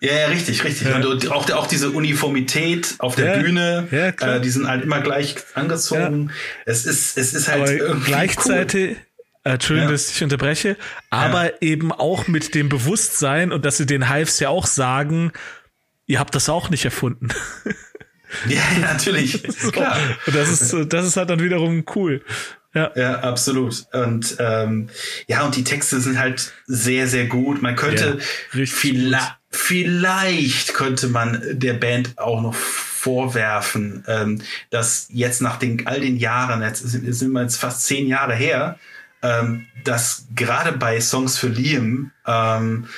[0.04, 0.88] Ja, ja, richtig, richtig.
[0.88, 0.96] Ja.
[0.96, 5.00] Und auch, auch diese Uniformität auf der ja, Bühne, ja, äh, die sind halt immer
[5.00, 6.30] gleich angezogen.
[6.66, 8.96] Es ist, es ist halt Aber irgendwie gleichzeitig, cool
[9.44, 10.76] äh, Entschuldigung, dass ich unterbreche,
[11.10, 15.32] aber eben auch mit dem Bewusstsein und dass sie den Hives ja auch sagen,
[16.06, 17.28] ihr habt das auch nicht erfunden.
[18.48, 19.44] Ja, natürlich.
[19.60, 19.70] so.
[19.70, 19.96] Klar.
[20.26, 22.20] Und das ist, das ist halt dann wiederum cool.
[22.74, 22.90] Ja.
[22.96, 23.86] ja, absolut.
[23.92, 24.88] Und ähm,
[25.28, 27.62] ja, und die Texte sind halt sehr, sehr gut.
[27.62, 35.40] Man könnte ja, vielleicht, vielleicht könnte man der Band auch noch vorwerfen, ähm, dass jetzt
[35.40, 38.78] nach den, all den Jahren, jetzt sind, wir jetzt fast zehn Jahre her,
[39.22, 42.88] ähm, dass gerade bei Songs für Liam ähm,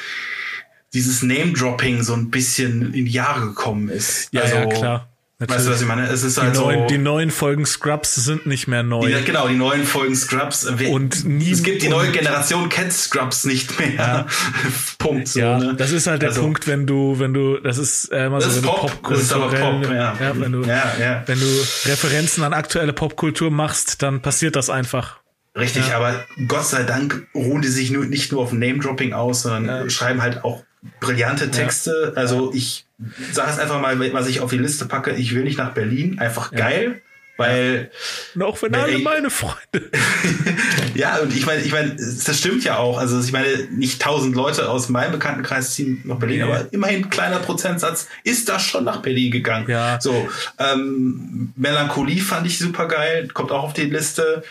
[0.95, 4.29] dieses Name-Dropping so ein bisschen in die Jahre gekommen ist.
[4.33, 5.16] Ja, also, ja klar.
[5.39, 5.59] Natürlich.
[5.59, 6.09] Weißt du, was ich meine?
[6.09, 9.07] Es ist die, halt neuen, so, die neuen Folgen Scrubs sind nicht mehr neu.
[9.07, 10.65] Die, genau, die neuen Folgen Scrubs.
[10.65, 13.95] Und nie, es gibt die neue Generation kennt Scrubs nicht mehr.
[13.97, 14.27] Ja.
[14.99, 15.29] Punkt.
[15.29, 15.75] So, ja, ne?
[15.75, 18.55] das ist halt der also, Punkt, wenn du, wenn du, das ist äh, immer so,
[18.57, 20.17] wenn Pop, du Pop das ist aber Pop, ja.
[20.19, 20.41] ja.
[20.41, 21.23] wenn du, ja, ja.
[21.27, 21.47] wenn du
[21.85, 25.21] Referenzen an aktuelle Popkultur machst, dann passiert das einfach.
[25.55, 25.99] Richtig, ja.
[25.99, 30.23] aber Gott sei Dank ruhen die sich nur, nicht nur auf Name-Dropping aus, sondern schreiben
[30.23, 30.65] halt auch
[31.01, 32.15] brillante Texte.
[32.17, 32.86] Also ich
[33.33, 35.13] sag es einfach mal, was ich auf die Liste packe.
[35.13, 36.19] Ich will nicht nach Berlin.
[36.19, 36.59] Einfach ja.
[36.59, 37.03] geil.
[37.37, 37.91] Weil.
[38.35, 38.47] Ja.
[38.47, 39.91] auch wenn alle ey, meine Freunde.
[40.95, 42.99] ja, und ich meine, ich meine, das stimmt ja auch.
[42.99, 46.47] Also ich meine, nicht tausend Leute aus meinem Bekanntenkreis ziehen nach Berlin, ja.
[46.47, 49.69] aber immerhin ein kleiner Prozentsatz ist da schon nach Berlin gegangen.
[49.69, 50.01] Ja.
[50.01, 50.29] So,
[50.59, 54.43] ähm, Melancholie fand ich super geil, kommt auch auf die Liste.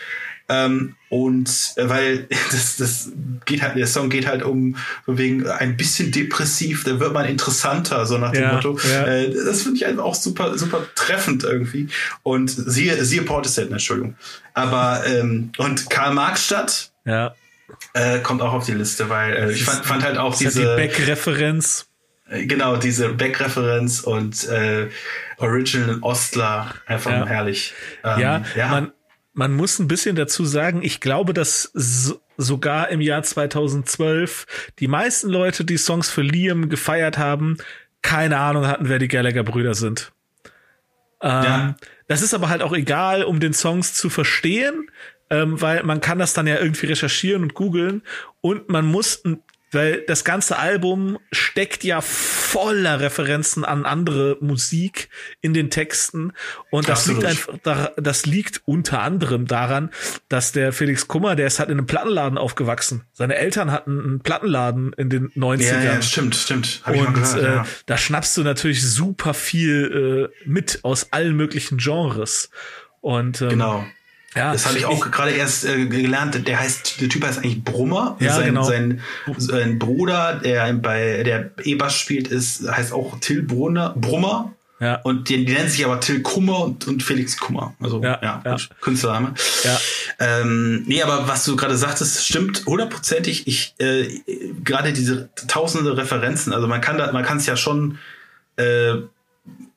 [0.48, 3.10] Ähm, und äh, weil das, das
[3.44, 4.76] geht halt, der Song geht halt um
[5.06, 8.78] wegen ein bisschen depressiv, da wird man interessanter, so nach dem ja, Motto.
[8.88, 9.06] Ja.
[9.06, 11.88] Äh, das finde ich einfach auch super, super treffend irgendwie.
[12.22, 14.16] Und siehe, siehe Portishead, Entschuldigung.
[14.54, 17.34] Aber ähm, und Karl Marxstadt ja.
[17.94, 20.60] äh, kommt auch auf die Liste, weil äh, ich fand, fand halt auch diese.
[20.60, 21.88] die Beck-Referenz.
[22.28, 24.88] Äh, genau, diese Beck-Referenz und äh,
[25.38, 27.26] Original Ostler, einfach ja.
[27.26, 27.74] herrlich.
[28.02, 28.92] Ähm, ja, ja, man,
[29.36, 34.46] man muss ein bisschen dazu sagen, ich glaube, dass so, sogar im Jahr 2012
[34.78, 37.58] die meisten Leute, die Songs für Liam gefeiert haben,
[38.00, 40.12] keine Ahnung hatten, wer die Gallagher-Brüder sind.
[41.20, 41.76] Ähm, ja.
[42.08, 44.90] Das ist aber halt auch egal, um den Songs zu verstehen,
[45.28, 48.02] ähm, weil man kann das dann ja irgendwie recherchieren und googeln
[48.40, 49.42] und man muss ein
[49.76, 55.08] weil das ganze Album steckt ja voller Referenzen an andere Musik
[55.40, 56.32] in den Texten
[56.70, 57.22] und das Absolut.
[57.22, 57.30] liegt
[57.64, 59.90] einfach das liegt unter anderem daran,
[60.28, 63.04] dass der Felix Kummer, der ist halt in einem Plattenladen aufgewachsen.
[63.12, 65.62] Seine Eltern hatten einen Plattenladen in den 90ern.
[65.62, 66.80] Ja, ja stimmt, stimmt.
[66.84, 67.66] Hab und gehört, äh, ja.
[67.86, 72.50] da schnappst du natürlich super viel äh, mit aus allen möglichen Genres.
[73.00, 73.86] Und ähm, genau.
[74.36, 76.46] Ja, das habe ich auch gerade erst äh, gelernt.
[76.46, 78.16] Der heißt, der Typ heißt eigentlich Brummer.
[78.20, 78.62] Ja, sein, genau.
[78.64, 79.00] sein,
[79.38, 84.52] sein Bruder, der bei der E-Bass spielt, ist heißt auch Till Brunner, Brummer.
[84.78, 84.96] Ja.
[84.96, 87.74] Und die, die nennen sich aber Till Kummer und, und Felix Kummer.
[87.80, 88.56] Also ja, ja, ja.
[88.82, 89.32] Künstlername.
[89.64, 89.80] Ja.
[90.18, 93.46] Ähm, nee, aber was du gerade sagtest, stimmt hundertprozentig.
[93.46, 94.20] Ich äh,
[94.62, 97.98] gerade diese tausende Referenzen, also man kann da, man kann es ja schon
[98.56, 98.96] äh,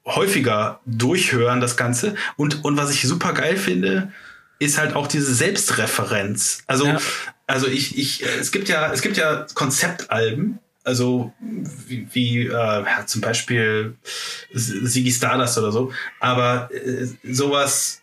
[0.05, 2.15] häufiger durchhören, das Ganze.
[2.35, 4.11] Und, und was ich super geil finde,
[4.59, 6.63] ist halt auch diese Selbstreferenz.
[6.67, 6.99] Also, ja.
[7.47, 11.33] also ich, ich, es gibt ja, es gibt ja Konzeptalben, also
[11.87, 13.95] wie, wie äh, ja, zum Beispiel
[14.51, 18.01] Sigi Stardust oder so, aber äh, sowas,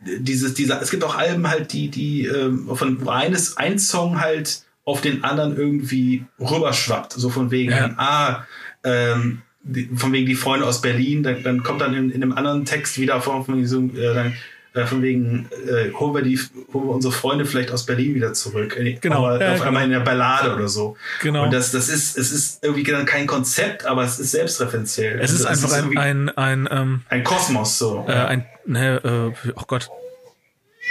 [0.00, 4.62] dieses, dieser, es gibt auch Alben halt, die, die äh, von eines, ein Song halt
[4.84, 7.90] auf den anderen irgendwie rüberschwappt, so von wegen, ja.
[7.96, 8.46] ah,
[8.84, 12.32] ähm, die, von wegen die Freunde aus Berlin, dann, dann kommt dann in, in einem
[12.32, 14.36] anderen Text wieder von, von diesem, äh, dann,
[14.76, 16.38] äh, von wegen, äh, holen, wir die,
[16.72, 18.76] holen wir unsere Freunde vielleicht aus Berlin wieder zurück.
[18.76, 19.26] Äh, genau.
[19.26, 20.96] Aber ja, auf einmal in der Ballade oder so.
[21.22, 21.44] Genau.
[21.44, 25.18] Und das, das ist, es ist irgendwie kein Konzept, aber es ist selbstreferenziell.
[25.20, 28.04] Es ist also, einfach ist ein, ein, ein, ähm, ein Kosmos, so.
[28.06, 29.88] Äh, ein, ne, äh, oh Gott.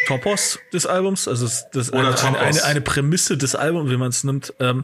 [0.08, 4.24] Topos des Albums, also das, das eine, eine, eine, Prämisse des Albums, wie man es
[4.24, 4.54] nimmt.
[4.60, 4.84] Ähm,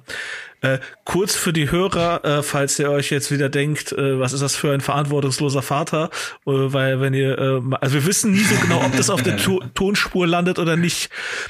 [0.62, 4.42] äh, kurz für die Hörer, äh, falls ihr euch jetzt wieder denkt, äh, was ist
[4.42, 6.12] das für ein verantwortungsloser Vater?
[6.46, 9.38] Äh, weil wenn ihr, äh, also wir wissen nie so genau, ob das auf der
[9.44, 11.10] to Tonspur landet oder nicht.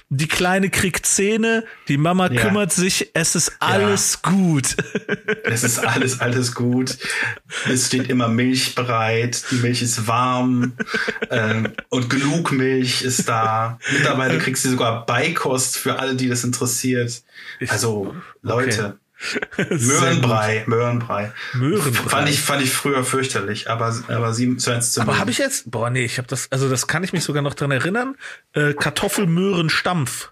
[0.10, 2.42] Die Kleine kriegt Zähne, die Mama ja.
[2.42, 4.32] kümmert sich, es ist alles ja.
[4.32, 4.78] gut.
[5.44, 6.98] es ist alles, alles gut.
[7.70, 10.74] Es steht immer Milch bereit, die Milch ist warm
[11.30, 13.78] ähm, und genug Milch ist da.
[13.92, 17.24] Mittlerweile kriegst du sogar Beikost für alle, die das interessiert.
[17.68, 18.86] Also, Leute.
[18.86, 19.01] Okay.
[19.70, 21.32] Möhrenbrei, Möhrenbrei.
[21.54, 22.10] Möhrenbrei.
[22.10, 25.70] Fand ich, fand ich früher fürchterlich, aber, aber sie scheint zu Aber habe ich jetzt,
[25.70, 28.16] boah, nee, ich habe das, also das kann ich mich sogar noch dran erinnern,
[28.54, 30.30] äh, Kartoffelmöhrenstampf.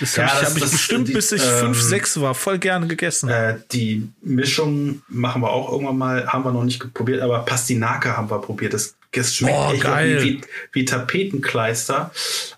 [0.00, 2.34] Das ja, habe ich, das, hab ich bestimmt, die, bis ich ähm, fünf, sechs war,
[2.34, 3.28] voll gerne gegessen.
[3.28, 8.16] Äh, die Mischung machen wir auch irgendwann mal, haben wir noch nicht probiert, aber Pastinake
[8.16, 8.72] haben wir probiert.
[8.74, 10.22] Das, das schmeckt oh, echt geil.
[10.22, 10.40] Wie,
[10.72, 12.10] wie Tapetenkleister,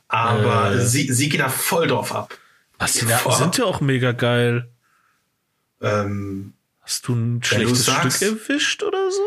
[0.09, 0.87] aber Äh.
[0.87, 2.37] sie, sie geht da voll drauf ab.
[2.79, 4.69] Pastinake Vor- sind ja auch mega geil.
[5.81, 8.17] Ähm, Hast du ein schlechtes du sagst.
[8.19, 9.23] Stück erwischt oder so?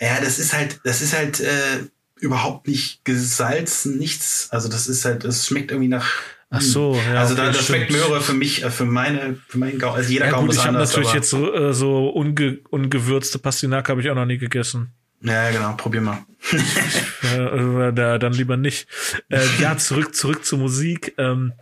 [0.00, 1.84] Ja, das ist halt, das ist halt, äh,
[2.20, 4.48] überhaupt nicht gesalzen, nichts.
[4.50, 6.10] Also das ist halt, das schmeckt irgendwie nach
[6.50, 7.20] Ach so, ja.
[7.20, 9.96] Also da, das schmeckt Möhre für mich, äh, für meine, für meinen Gaumen.
[9.96, 13.38] Also jeder ja, Gaumen gut, ist ich habe natürlich jetzt so, äh, so unge, ungewürzte
[13.38, 14.92] Pastinake habe ich auch noch nie gegessen.
[15.20, 16.24] Ja, genau, probier mal.
[17.22, 18.88] äh, da, dann lieber nicht.
[19.28, 21.14] Äh, ja, zurück, zurück zur Musik.
[21.18, 21.52] Ähm,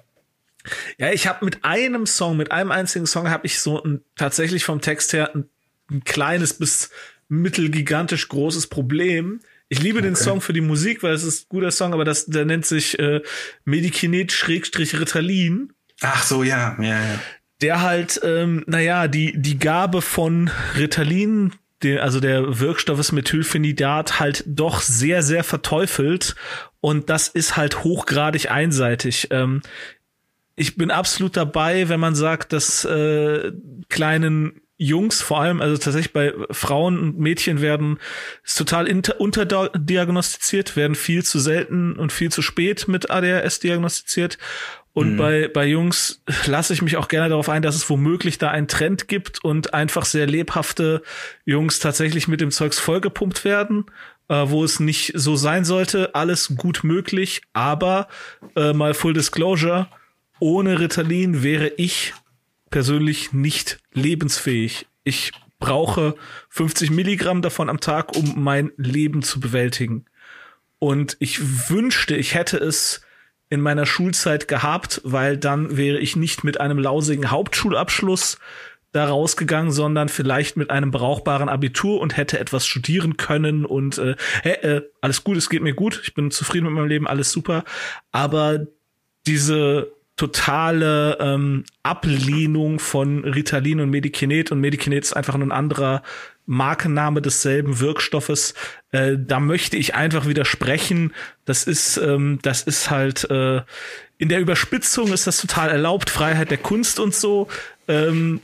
[0.98, 4.64] ja, ich habe mit einem Song, mit einem einzigen Song habe ich so ein, tatsächlich
[4.64, 5.48] vom Text her ein,
[5.90, 6.90] ein kleines bis
[7.28, 9.40] mittelgigantisch großes Problem.
[9.68, 10.08] Ich liebe okay.
[10.08, 12.66] den Song für die Musik, weil es ist ein guter Song, aber das, der nennt
[12.66, 13.20] sich äh,
[13.64, 15.72] Medikinet Schrägstrich Ritalin.
[16.02, 17.20] Ach so, ja, ja, ja.
[17.62, 21.52] Der halt, ähm, naja, die, die Gabe von Ritalin,
[21.82, 26.36] den, also der Wirkstoff ist Methylphenidat, halt doch sehr, sehr verteufelt.
[26.80, 29.28] Und das ist halt hochgradig einseitig.
[29.30, 29.62] Ähm,
[30.56, 33.52] ich bin absolut dabei, wenn man sagt, dass äh,
[33.88, 37.98] kleinen Jungs vor allem, also tatsächlich bei Frauen und Mädchen werden
[38.44, 38.86] ist total
[39.18, 44.38] unterdiagnostiziert, werden viel zu selten und viel zu spät mit ADHS diagnostiziert.
[44.92, 45.16] Und mhm.
[45.18, 48.68] bei, bei Jungs lasse ich mich auch gerne darauf ein, dass es womöglich da einen
[48.68, 51.02] Trend gibt und einfach sehr lebhafte
[51.44, 53.86] Jungs tatsächlich mit dem Zeugs vollgepumpt werden,
[54.28, 56.14] äh, wo es nicht so sein sollte.
[56.14, 58.08] Alles gut möglich, aber
[58.56, 59.88] äh, mal Full Disclosure,
[60.38, 62.14] ohne Ritalin wäre ich
[62.70, 64.86] persönlich nicht lebensfähig.
[65.04, 66.14] Ich brauche
[66.50, 70.04] 50 Milligramm davon am Tag, um mein Leben zu bewältigen.
[70.78, 73.02] Und ich wünschte, ich hätte es
[73.48, 78.38] in meiner Schulzeit gehabt, weil dann wäre ich nicht mit einem lausigen Hauptschulabschluss
[78.92, 84.16] da rausgegangen, sondern vielleicht mit einem brauchbaren Abitur und hätte etwas studieren können und äh,
[84.42, 87.30] hey, äh, alles gut, es geht mir gut, ich bin zufrieden mit meinem Leben, alles
[87.30, 87.64] super.
[88.10, 88.66] Aber
[89.26, 96.02] diese totale ähm, Ablehnung von Ritalin und Medikinet und Medikinet ist einfach nur ein anderer
[96.46, 98.54] Markenname desselben Wirkstoffes.
[98.92, 101.12] Äh, da möchte ich einfach widersprechen.
[101.44, 103.62] Das ist, ähm, das ist halt äh,
[104.18, 107.48] in der Überspitzung ist das total erlaubt, Freiheit der Kunst und so.
[107.86, 108.40] Ähm,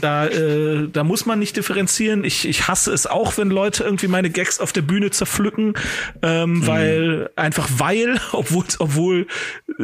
[0.00, 2.24] da, äh, da muss man nicht differenzieren.
[2.24, 5.74] Ich, ich hasse es auch, wenn Leute irgendwie meine Gags auf der Bühne zerpflücken,
[6.22, 6.66] ähm, mhm.
[6.66, 9.26] weil einfach weil, obwohl obwohl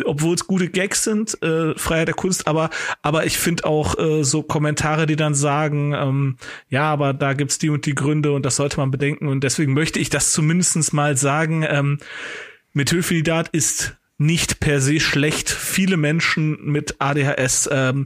[0.05, 2.71] obwohl es gute Gags sind, äh, Freiheit der Kunst, aber
[3.03, 6.37] aber ich finde auch äh, so Kommentare, die dann sagen, ähm,
[6.69, 9.75] ja, aber da gibt's die und die Gründe und das sollte man bedenken und deswegen
[9.75, 11.65] möchte ich das zumindestens mal sagen.
[11.69, 11.99] Ähm,
[12.73, 15.51] Methylphenidat ist nicht per se schlecht.
[15.51, 18.05] Viele Menschen mit ADHS ähm,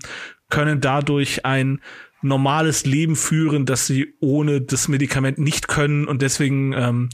[0.54, 1.80] können dadurch ein
[2.22, 6.06] normales Leben führen, das sie ohne das Medikament nicht können.
[6.06, 7.08] Und deswegen ähm,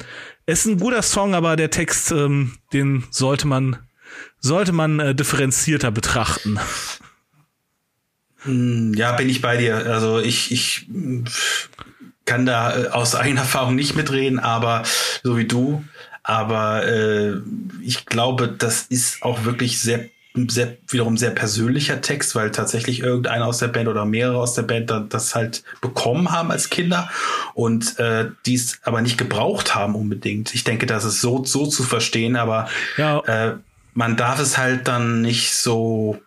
[0.44, 3.78] ist ein guter Song, aber der Text, ähm, den sollte man
[4.40, 6.58] sollte man äh, differenzierter betrachten.
[8.42, 9.86] Hm, ja, bin ich bei dir.
[9.86, 10.86] Also ich, ich
[12.26, 14.82] kann da äh, aus eigener Erfahrung nicht mitreden, aber
[15.22, 15.82] so wie du.
[16.22, 17.36] Aber äh,
[17.82, 23.46] ich glaube, das ist auch wirklich sehr sehr, wiederum sehr persönlicher Text, weil tatsächlich irgendeiner
[23.46, 27.10] aus der Band oder mehrere aus der Band das halt bekommen haben als Kinder
[27.54, 30.54] und äh, dies aber nicht gebraucht haben unbedingt.
[30.54, 33.20] Ich denke, das ist so, so zu verstehen, aber ja.
[33.20, 33.56] äh,
[33.94, 36.20] man darf es halt dann nicht so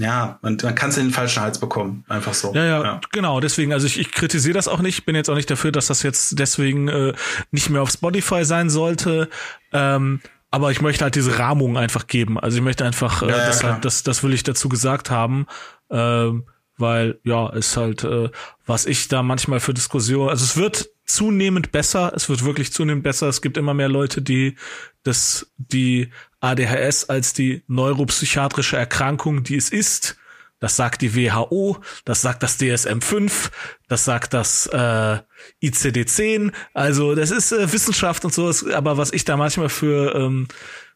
[0.00, 2.54] ja, man, man kann es in den falschen Hals bekommen, einfach so.
[2.54, 3.00] Ja, ja, ja.
[3.12, 3.38] genau.
[3.38, 5.04] Deswegen, also ich, ich kritisiere das auch nicht.
[5.04, 7.12] Bin jetzt auch nicht dafür, dass das jetzt deswegen äh,
[7.50, 9.28] nicht mehr auf Spotify sein sollte.
[9.74, 12.38] Ähm, aber ich möchte halt diese Rahmung einfach geben.
[12.38, 15.46] Also ich möchte einfach, äh, ja, das, halt, das, das will ich dazu gesagt haben,
[15.90, 16.30] äh,
[16.76, 18.30] weil ja, ist halt, äh,
[18.66, 23.02] was ich da manchmal für Diskussionen, also es wird zunehmend besser, es wird wirklich zunehmend
[23.02, 23.28] besser.
[23.28, 24.56] Es gibt immer mehr Leute, die
[25.02, 30.16] das, die ADHS als die neuropsychiatrische Erkrankung, die es ist,
[30.60, 33.50] das sagt die WHO, das sagt das DSM-5,
[33.88, 35.18] das sagt das äh,
[35.62, 36.52] ICD-10.
[36.74, 38.52] Also das ist äh, Wissenschaft und so.
[38.72, 40.48] Aber was ich da manchmal für ähm,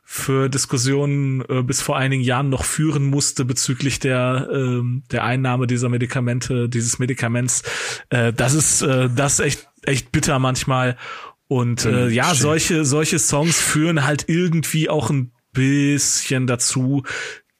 [0.07, 5.67] für Diskussionen äh, bis vor einigen Jahren noch führen musste bezüglich der ähm, der Einnahme
[5.67, 7.63] dieser Medikamente, dieses Medikaments,
[8.11, 10.97] äh, das ist äh, das ist echt echt bitter manchmal.
[11.49, 17.05] Und äh, ja, solche solche Songs führen halt irgendwie auch ein bisschen dazu,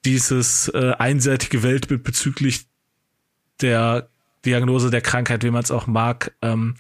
[0.05, 2.67] dieses äh, einseitige Weltbild bezüglich
[3.61, 4.09] der
[4.45, 6.75] Diagnose der Krankheit, wie man es auch mag, ähm,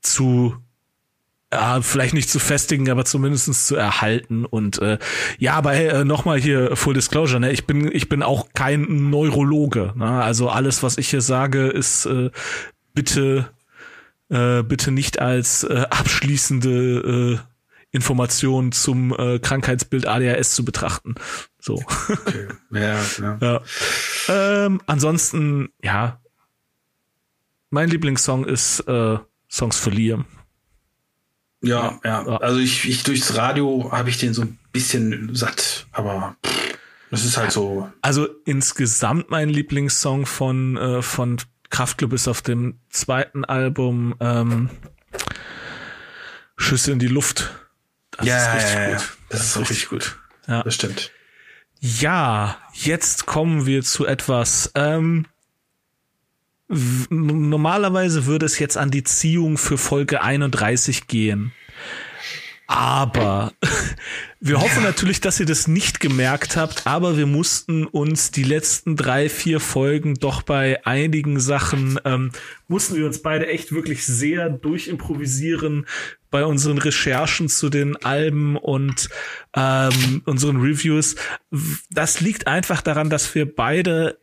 [0.00, 0.56] zu
[1.52, 4.44] ja, vielleicht nicht zu festigen, aber zumindestens zu erhalten.
[4.44, 4.98] Und äh,
[5.38, 7.52] ja, aber hey, äh, nochmal hier Full Disclosure, ne?
[7.52, 9.94] Ich bin, ich bin auch kein Neurologe.
[9.96, 10.22] Ne?
[10.22, 12.30] Also alles, was ich hier sage, ist äh,
[12.92, 13.48] bitte,
[14.28, 17.57] äh, bitte nicht als äh, abschließende äh,
[17.90, 21.14] Informationen zum äh, Krankheitsbild ADHS zu betrachten.
[21.58, 21.82] So.
[22.08, 22.48] Okay.
[22.70, 23.38] Ja, ja.
[23.40, 23.62] ja.
[24.28, 26.20] Ähm, ansonsten, ja,
[27.70, 29.18] mein Lieblingssong ist äh,
[29.50, 30.26] Songs für Liam.
[31.62, 32.24] Ja, ja.
[32.24, 36.36] Also ich, ich durchs Radio habe ich den so ein bisschen satt, aber
[37.10, 37.90] das ist halt so.
[38.00, 41.38] Also insgesamt mein Lieblingssong von, äh, von
[41.70, 44.70] Kraftklub ist auf dem zweiten Album ähm,
[46.56, 47.54] Schüsse in die Luft.
[48.18, 49.18] Das ja, ist richtig ja, gut.
[49.28, 50.18] Das, das ist richtig gut.
[50.46, 50.62] Ja.
[50.62, 51.12] Das stimmt.
[51.80, 54.70] Ja, jetzt kommen wir zu etwas.
[54.74, 55.26] Ähm,
[56.68, 61.52] normalerweise würde es jetzt an die Ziehung für Folge 31 gehen.
[62.68, 63.54] Aber
[64.40, 68.94] wir hoffen natürlich, dass ihr das nicht gemerkt habt, aber wir mussten uns die letzten
[68.94, 72.30] drei, vier Folgen doch bei einigen Sachen, ähm,
[72.68, 75.86] mussten wir uns beide echt wirklich sehr durchimprovisieren
[76.30, 79.08] bei unseren Recherchen zu den Alben und
[79.56, 81.16] ähm, unseren Reviews.
[81.90, 84.18] Das liegt einfach daran, dass wir beide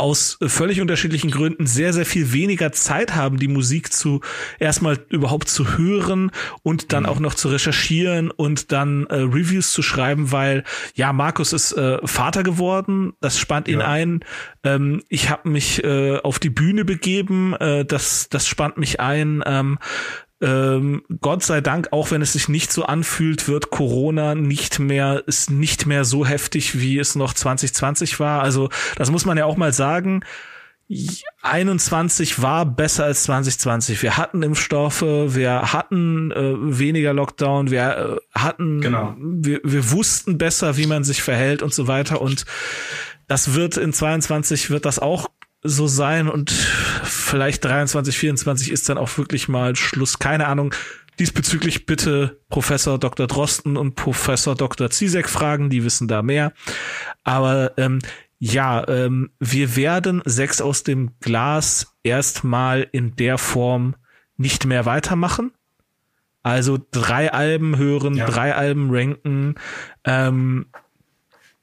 [0.00, 4.20] aus völlig unterschiedlichen Gründen sehr, sehr viel weniger Zeit haben, die Musik zu
[4.58, 6.30] erstmal überhaupt zu hören
[6.62, 7.08] und dann mhm.
[7.08, 11.98] auch noch zu recherchieren und dann äh, Reviews zu schreiben, weil ja, Markus ist äh,
[12.04, 13.88] Vater geworden, das spannt ihn ja.
[13.88, 14.20] ein.
[14.64, 19.42] Ähm, ich habe mich äh, auf die Bühne begeben, äh, das, das spannt mich ein.
[19.46, 19.78] Ähm,
[20.40, 25.22] ähm, Gott sei Dank, auch wenn es sich nicht so anfühlt, wird Corona nicht mehr,
[25.26, 28.42] ist nicht mehr so heftig, wie es noch 2020 war.
[28.42, 30.24] Also, das muss man ja auch mal sagen.
[31.42, 34.02] 21 war besser als 2020.
[34.02, 39.14] Wir hatten Impfstoffe, wir hatten äh, weniger Lockdown, wir äh, hatten, genau.
[39.18, 42.20] wir, wir wussten besser, wie man sich verhält und so weiter.
[42.20, 42.44] Und
[43.28, 45.28] das wird in 22 wird das auch
[45.62, 50.18] so sein und vielleicht 23, 24 ist dann auch wirklich mal Schluss.
[50.18, 50.74] Keine Ahnung.
[51.18, 53.26] Diesbezüglich bitte Professor Dr.
[53.26, 54.90] Drosten und Professor Dr.
[54.90, 56.52] Zizek fragen, die wissen da mehr.
[57.24, 57.98] Aber ähm,
[58.38, 63.96] ja, ähm, wir werden sechs aus dem Glas erstmal in der Form
[64.38, 65.52] nicht mehr weitermachen.
[66.42, 68.24] Also drei Alben hören, ja.
[68.24, 69.56] drei Alben ranken.
[70.04, 70.66] Ähm,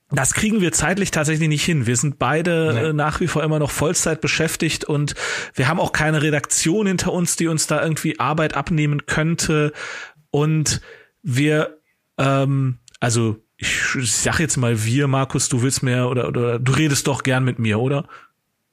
[0.09, 1.85] das kriegen wir zeitlich tatsächlich nicht hin.
[1.85, 2.79] Wir sind beide nee.
[2.89, 5.15] Äh, nach wie vor immer noch Vollzeit beschäftigt und
[5.53, 9.73] wir haben auch keine Redaktion hinter uns, die uns da irgendwie Arbeit abnehmen könnte.
[10.31, 10.81] Und
[11.23, 11.77] wir,
[12.17, 17.07] ähm, also ich sag jetzt mal wir, Markus, du willst mehr oder, oder du redest
[17.07, 18.07] doch gern mit mir, oder?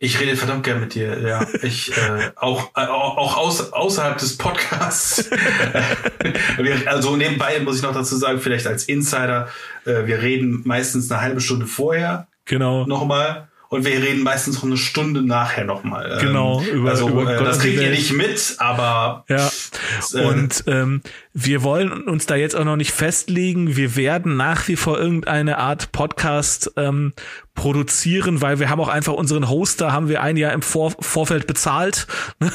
[0.05, 1.47] Ich rede verdammt gern mit dir, ja.
[1.63, 5.31] Ich äh, auch äh, auch aus, außerhalb des Podcasts.
[6.87, 9.49] also nebenbei muss ich noch dazu sagen, vielleicht als Insider,
[9.87, 12.29] äh, wir reden meistens eine halbe Stunde vorher.
[12.45, 12.85] Genau.
[12.85, 13.49] Nochmal.
[13.75, 16.13] Und wir reden meistens noch eine Stunde nachher nochmal.
[16.13, 19.51] Ähm, genau, über, also, über äh, das kriegt ihr nicht mit, aber ja.
[20.13, 21.03] Äh, und ähm,
[21.33, 23.75] wir wollen uns da jetzt auch noch nicht festlegen.
[23.75, 27.15] Wir werden nach wie vor irgendeine Art Podcast ähm,
[27.57, 31.49] produzieren, weil wir haben auch einfach unseren Hoster haben wir ein Jahr im Vor Vorfeld
[31.49, 32.07] bezahlt.
[32.41, 32.49] ja.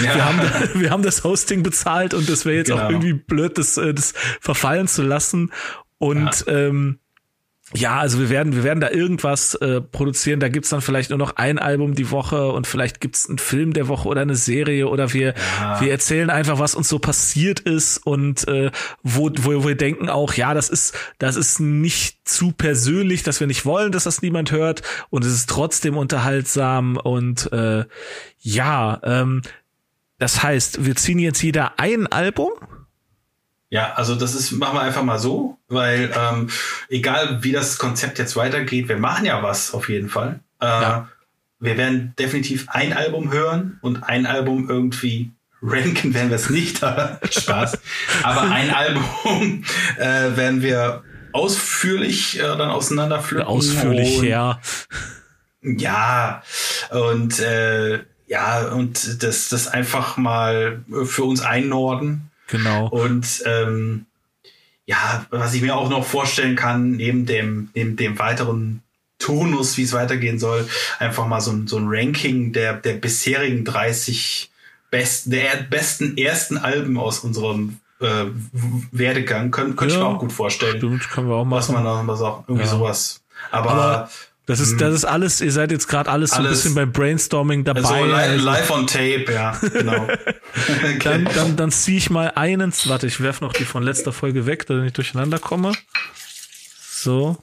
[0.00, 0.40] wir, haben,
[0.74, 2.82] wir haben das Hosting bezahlt und das wäre jetzt genau.
[2.82, 5.52] auch irgendwie blöd, das, äh, das verfallen zu lassen.
[5.98, 6.52] Und ja.
[6.52, 6.98] ähm,
[7.74, 10.40] ja, also wir werden, wir werden da irgendwas äh, produzieren.
[10.40, 13.72] Da gibt's dann vielleicht nur noch ein Album die Woche und vielleicht gibt's einen Film
[13.72, 15.80] der Woche oder eine Serie oder wir, ja.
[15.80, 18.70] wir erzählen einfach, was uns so passiert ist und äh,
[19.02, 23.46] wo, wo wir denken auch, ja, das ist, das ist nicht zu persönlich, dass wir
[23.46, 27.84] nicht wollen, dass das niemand hört und es ist trotzdem unterhaltsam und äh,
[28.40, 29.42] ja, ähm,
[30.18, 32.50] das heißt, wir ziehen jetzt jeder ein Album
[33.72, 36.50] ja, also das ist, machen wir einfach mal so, weil ähm,
[36.90, 40.40] egal wie das Konzept jetzt weitergeht, wir machen ja was auf jeden Fall.
[40.60, 41.08] Äh, ja.
[41.58, 45.30] Wir werden definitiv ein Album hören und ein Album irgendwie
[45.62, 46.80] ranken werden wir es nicht,
[47.30, 47.78] Spaß.
[48.22, 49.64] Aber ein Album
[49.96, 51.02] äh, werden wir
[51.32, 53.46] ausführlich äh, dann auseinanderpflücken.
[53.46, 54.60] Ausführlich, und, ja.
[55.62, 56.42] Ja,
[56.90, 62.86] und äh, ja, und das, das einfach mal für uns einnorden Genau.
[62.88, 64.04] Und ähm,
[64.84, 68.82] ja, was ich mir auch noch vorstellen kann, neben dem, neben dem weiteren
[69.18, 73.64] Tonus, wie es weitergehen soll, einfach mal so ein, so ein Ranking der, der bisherigen
[73.64, 74.50] 30
[74.90, 78.26] besten, der besten ersten Alben aus unserem äh,
[78.90, 79.50] Werdegang.
[79.50, 80.76] Können, könnte ja, ich mir auch gut vorstellen.
[80.76, 81.58] Stimmt, können wir auch machen.
[81.58, 82.70] Was man da was auch irgendwie ja.
[82.70, 83.22] sowas.
[83.50, 84.10] Aber, Aber
[84.44, 86.92] das ist, das ist alles, ihr seid jetzt gerade alles, alles, so ein bisschen beim
[86.92, 87.80] Brainstorming dabei.
[87.80, 90.08] Also live, also live on tape, ja, genau.
[90.68, 90.98] okay.
[91.02, 94.46] Dann, dann, dann ziehe ich mal einen, warte, ich werf noch die von letzter Folge
[94.46, 95.72] weg, damit ich durcheinander komme.
[96.90, 97.38] So.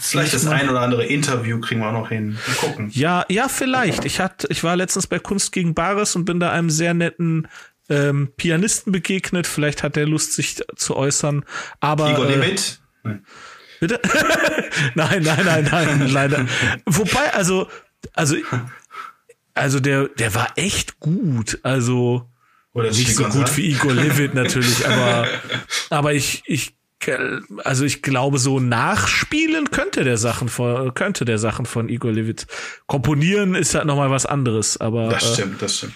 [0.00, 2.38] Vielleicht das ein oder andere Interview kriegen wir auch noch hin.
[2.46, 2.90] Mal gucken.
[2.92, 4.04] Ja, ja, vielleicht.
[4.04, 7.46] Ich hatte, ich war letztens bei Kunst gegen Bares und bin da einem sehr netten
[7.88, 9.46] ähm, Pianisten begegnet.
[9.46, 11.44] Vielleicht hat der Lust, sich zu äußern.
[11.78, 12.80] Aber Igor äh, mit?
[13.80, 14.00] Bitte?
[14.94, 16.46] nein, nein, nein, nein, leider.
[16.86, 17.68] Wobei, also,
[18.12, 18.36] also,
[19.56, 21.58] also der, der war echt gut.
[21.62, 22.28] Also,
[22.72, 25.26] Oder nicht so gut wie Igor Levit natürlich, aber,
[25.90, 26.74] aber ich, ich,
[27.64, 32.46] also ich glaube, so nachspielen könnte der Sachen von, könnte der Sachen von Igor Levit.
[32.86, 35.08] Komponieren ist halt nochmal was anderes, aber.
[35.08, 35.94] Das stimmt, das stimmt.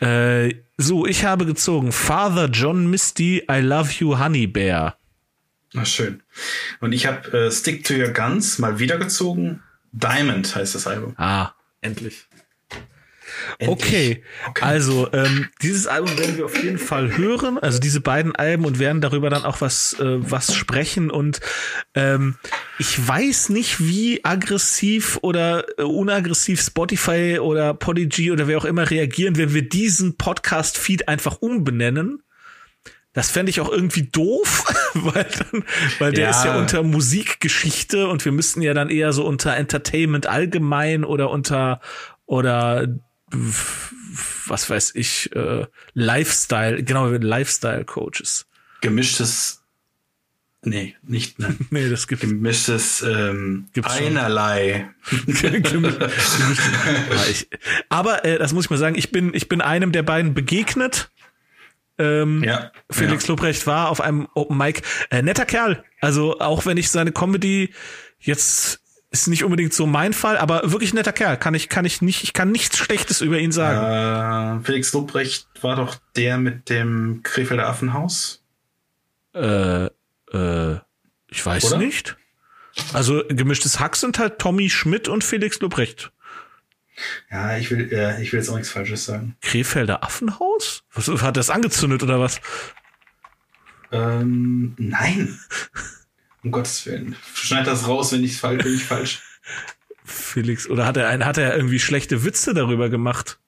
[0.00, 4.96] Äh, so, ich habe gezogen Father John Misty, I Love You Honey Bear.
[5.72, 6.22] Na schön.
[6.80, 9.62] Und ich habe äh, Stick to Your Guns mal wieder gezogen.
[9.92, 11.14] Diamond heißt das Album.
[11.16, 12.26] Ah, endlich.
[13.58, 14.22] Okay.
[14.48, 14.64] okay.
[14.64, 18.78] also ähm, dieses Album werden wir auf jeden Fall hören, also diese beiden Alben und
[18.78, 21.40] werden darüber dann auch was äh, was sprechen und
[21.94, 22.36] ähm,
[22.78, 28.90] ich weiß nicht, wie aggressiv oder äh, unaggressiv Spotify oder Podigy oder wer auch immer
[28.90, 32.22] reagieren, wenn wir diesen Podcast-Feed einfach umbenennen.
[33.12, 35.64] Das fände ich auch irgendwie doof, weil, dann,
[35.98, 36.30] weil der ja.
[36.30, 41.30] ist ja unter Musikgeschichte und wir müssten ja dann eher so unter Entertainment allgemein oder
[41.30, 41.80] unter
[42.24, 42.86] oder
[43.30, 48.46] was weiß ich, äh, Lifestyle, genau, Lifestyle-Coaches.
[48.80, 49.62] Gemischtes,
[50.62, 51.56] nee, nicht, ne?
[51.70, 54.90] nee, das gibt Gemischtes, ähm, Gibt's einerlei.
[57.88, 61.10] aber, äh, das muss ich mal sagen, ich bin, ich bin einem der beiden begegnet.
[61.98, 63.28] Ähm, ja, Felix ja.
[63.28, 64.82] Lobrecht war auf einem Open Mic.
[65.10, 65.84] Äh, netter Kerl.
[66.00, 67.74] Also auch wenn ich seine Comedy
[68.18, 68.79] jetzt
[69.10, 71.36] ist nicht unbedingt so mein Fall, aber wirklich netter Kerl.
[71.36, 74.60] Kann ich, kann ich nicht, ich kann nichts Schlechtes über ihn sagen.
[74.60, 78.42] Äh, Felix Lobrecht war doch der mit dem Krefelder Affenhaus.
[79.34, 79.86] Äh,
[80.32, 80.78] äh,
[81.28, 81.78] ich weiß Oder?
[81.78, 82.16] nicht.
[82.92, 86.12] Also gemischtes Hack sind halt Tommy Schmidt und Felix Lobrecht.
[87.30, 89.36] Ja, ich will, äh, ich will jetzt auch nichts Falsches sagen.
[89.40, 90.84] Krefelder Affenhaus?
[90.92, 92.40] Was, hat das angezündet oder was?
[93.90, 95.38] Ähm, nein.
[96.42, 97.16] Um Gottes Willen.
[97.34, 99.22] Schneid das raus, wenn ich falsch, wenn ich falsch.
[100.04, 103.38] Felix, oder hat er einen, hat er irgendwie schlechte Witze darüber gemacht?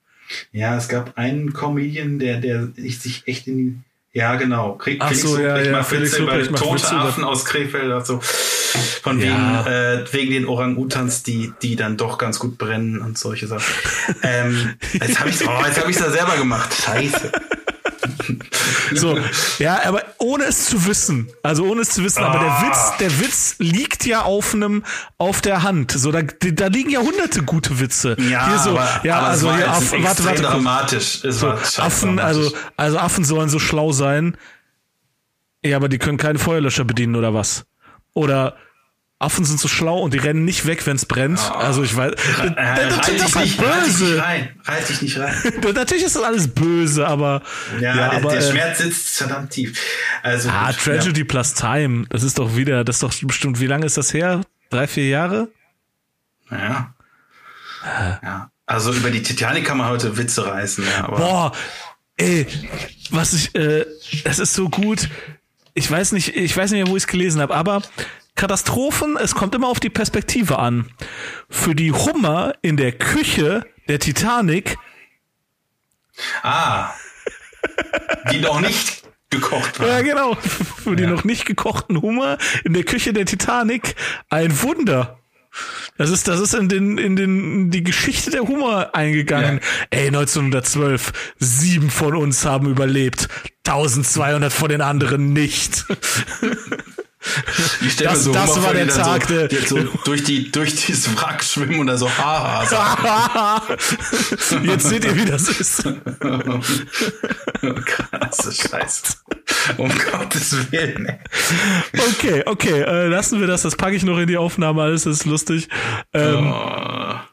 [0.52, 3.78] Ja, es gab einen Comedian, der, der sich echt in die,
[4.14, 4.74] ja, genau.
[4.74, 9.64] Krieg, Ach so, ja, ja, macht Felix über tote Affen aus Krefeld, also von ja.
[9.64, 13.72] wegen, äh, wegen den Orang-Utans, die, die dann doch ganz gut brennen und solche Sachen.
[14.22, 16.74] ähm, jetzt habe ich oh, jetzt hab ich's da selber gemacht.
[16.74, 17.32] Scheiße.
[18.94, 19.18] So,
[19.58, 21.28] ja, aber ohne es zu wissen.
[21.42, 22.28] Also ohne es zu wissen, ah.
[22.28, 22.66] aber der ah.
[22.66, 24.84] Witz, der Witz liegt ja auf einem,
[25.18, 25.92] auf der Hand.
[25.92, 28.16] So, da, da liegen ja hunderte gute Witze.
[28.18, 31.20] Ja, hier so, aber, ja, aber also hier, Aff, warte, warte, dramatisch.
[31.22, 32.24] So, Affen, dramatisch.
[32.24, 34.36] also, also Affen sollen so schlau sein.
[35.64, 37.64] Ja, aber die können keinen Feuerlöscher bedienen oder was?
[38.14, 38.56] Oder
[39.22, 41.40] Affen sind so schlau und die rennen nicht weg, wenn es brennt.
[41.50, 41.54] Oh.
[41.54, 42.16] Also ich weiß, äh,
[42.54, 44.24] das, das ist halt böse.
[44.64, 45.34] Reiß dich nicht rein.
[45.74, 47.42] Natürlich ist das alles böse, aber
[47.80, 49.78] ja, ja der, aber, der äh, Schmerz sitzt verdammt tief.
[50.22, 51.26] Also ah, Tragedy ja.
[51.26, 52.06] plus Time.
[52.08, 53.60] Das ist doch wieder, das ist doch bestimmt.
[53.60, 54.42] Wie lange ist das her?
[54.70, 55.48] Drei, vier Jahre?
[56.50, 56.94] Ja.
[58.22, 58.50] Ja.
[58.66, 60.84] Also über die Titanic kann man heute Witze reißen.
[60.84, 61.52] Ja, Boah,
[62.16, 62.46] ey,
[63.10, 63.84] was ich, äh,
[64.24, 65.08] das ist so gut.
[65.74, 67.82] Ich weiß nicht, ich weiß nicht mehr, wo ich es gelesen habe, aber
[68.42, 70.90] Katastrophen, es kommt immer auf die Perspektive an.
[71.48, 74.78] Für die Hummer in der Küche der Titanic.
[76.42, 76.90] Ah.
[78.32, 79.88] Die noch nicht gekocht waren.
[79.88, 80.34] Ja, genau.
[80.34, 81.10] Für die ja.
[81.10, 83.94] noch nicht gekochten Hummer in der Küche der Titanic
[84.28, 85.20] ein Wunder.
[85.96, 89.60] Das ist, das ist in den, in den, in die Geschichte der Hummer eingegangen.
[89.92, 90.00] Ja.
[90.00, 93.28] Ey, 1912, sieben von uns haben überlebt,
[93.68, 95.86] 1200 von den anderen nicht.
[97.80, 101.16] Ich stelle mir so das war der Tag, so, der so durch die durch dieses
[101.16, 102.62] Wrack schwimmen und da so haha.
[104.62, 105.82] Jetzt seht ihr, wie das ist.
[107.84, 109.02] Krasse Scheiße.
[109.76, 111.18] Um Gottes Willen.
[111.92, 113.62] Okay, okay, äh, lassen wir das.
[113.62, 114.82] Das packe ich noch in die Aufnahme.
[114.82, 115.68] Alles ist lustig.
[116.12, 117.28] Ähm, oh, ja.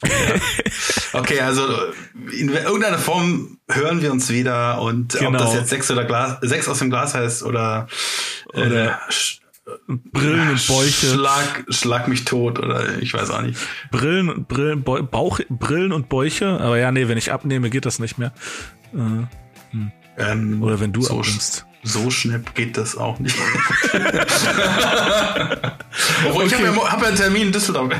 [1.13, 1.63] Okay, also
[2.31, 5.31] in irgendeiner Form hören wir uns wieder und genau.
[5.31, 7.87] ob das jetzt sechs oder Glas, sechs aus dem Glas heißt oder,
[8.53, 8.91] oder äh,
[9.87, 11.07] Brillen und Bäuche.
[11.07, 13.59] Schlag, schlag mich tot oder ich weiß auch nicht.
[13.91, 16.59] Brillen, Brillen, Bauch, Brillen und Bäuche.
[16.59, 18.33] Aber ja, nee, wenn ich abnehme, geht das nicht mehr.
[18.93, 18.97] Äh,
[19.71, 19.91] hm.
[20.17, 21.65] ähm, oder wenn du so abnimmst.
[21.83, 23.37] So schnell geht das auch nicht.
[26.27, 26.47] Obwohl, okay.
[26.47, 27.93] ich habe ja, hab ja einen Termin in Düsseldorf.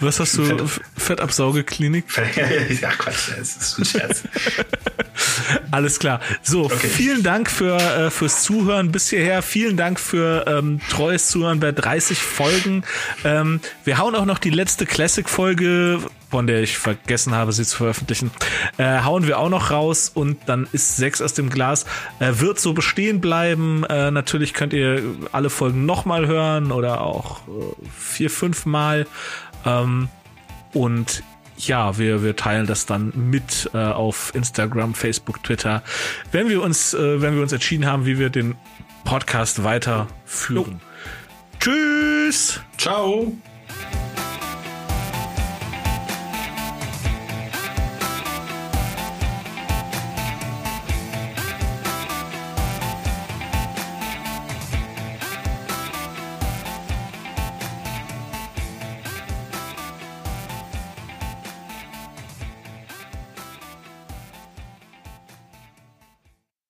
[0.00, 0.44] Was hast du?
[0.44, 2.04] Fett, Fettabsaugeklinik?
[2.80, 4.22] ja, Quatsch, das ist ein Scherz.
[5.70, 6.20] Alles klar.
[6.42, 6.88] So, okay.
[6.88, 9.42] vielen Dank für, äh, fürs Zuhören bis hierher.
[9.42, 12.84] Vielen Dank für ähm, treues Zuhören bei 30 Folgen.
[13.24, 16.00] Ähm, wir hauen auch noch die letzte Classic-Folge
[16.34, 18.32] von der ich vergessen habe, sie zu veröffentlichen,
[18.76, 21.86] äh, hauen wir auch noch raus und dann ist sechs aus dem Glas.
[22.18, 23.84] Äh, wird so bestehen bleiben.
[23.84, 25.00] Äh, natürlich könnt ihr
[25.30, 27.50] alle Folgen nochmal hören oder auch äh,
[27.96, 29.06] vier, fünf Mal.
[29.64, 30.08] Ähm,
[30.72, 31.22] und
[31.56, 35.84] ja, wir, wir teilen das dann mit äh, auf Instagram, Facebook, Twitter,
[36.32, 38.56] wenn wir uns, äh, wenn wir uns entschieden haben, wie wir den
[39.04, 40.80] Podcast weiterführen.
[40.80, 41.60] Jo.
[41.60, 42.60] Tschüss.
[42.76, 43.32] Ciao.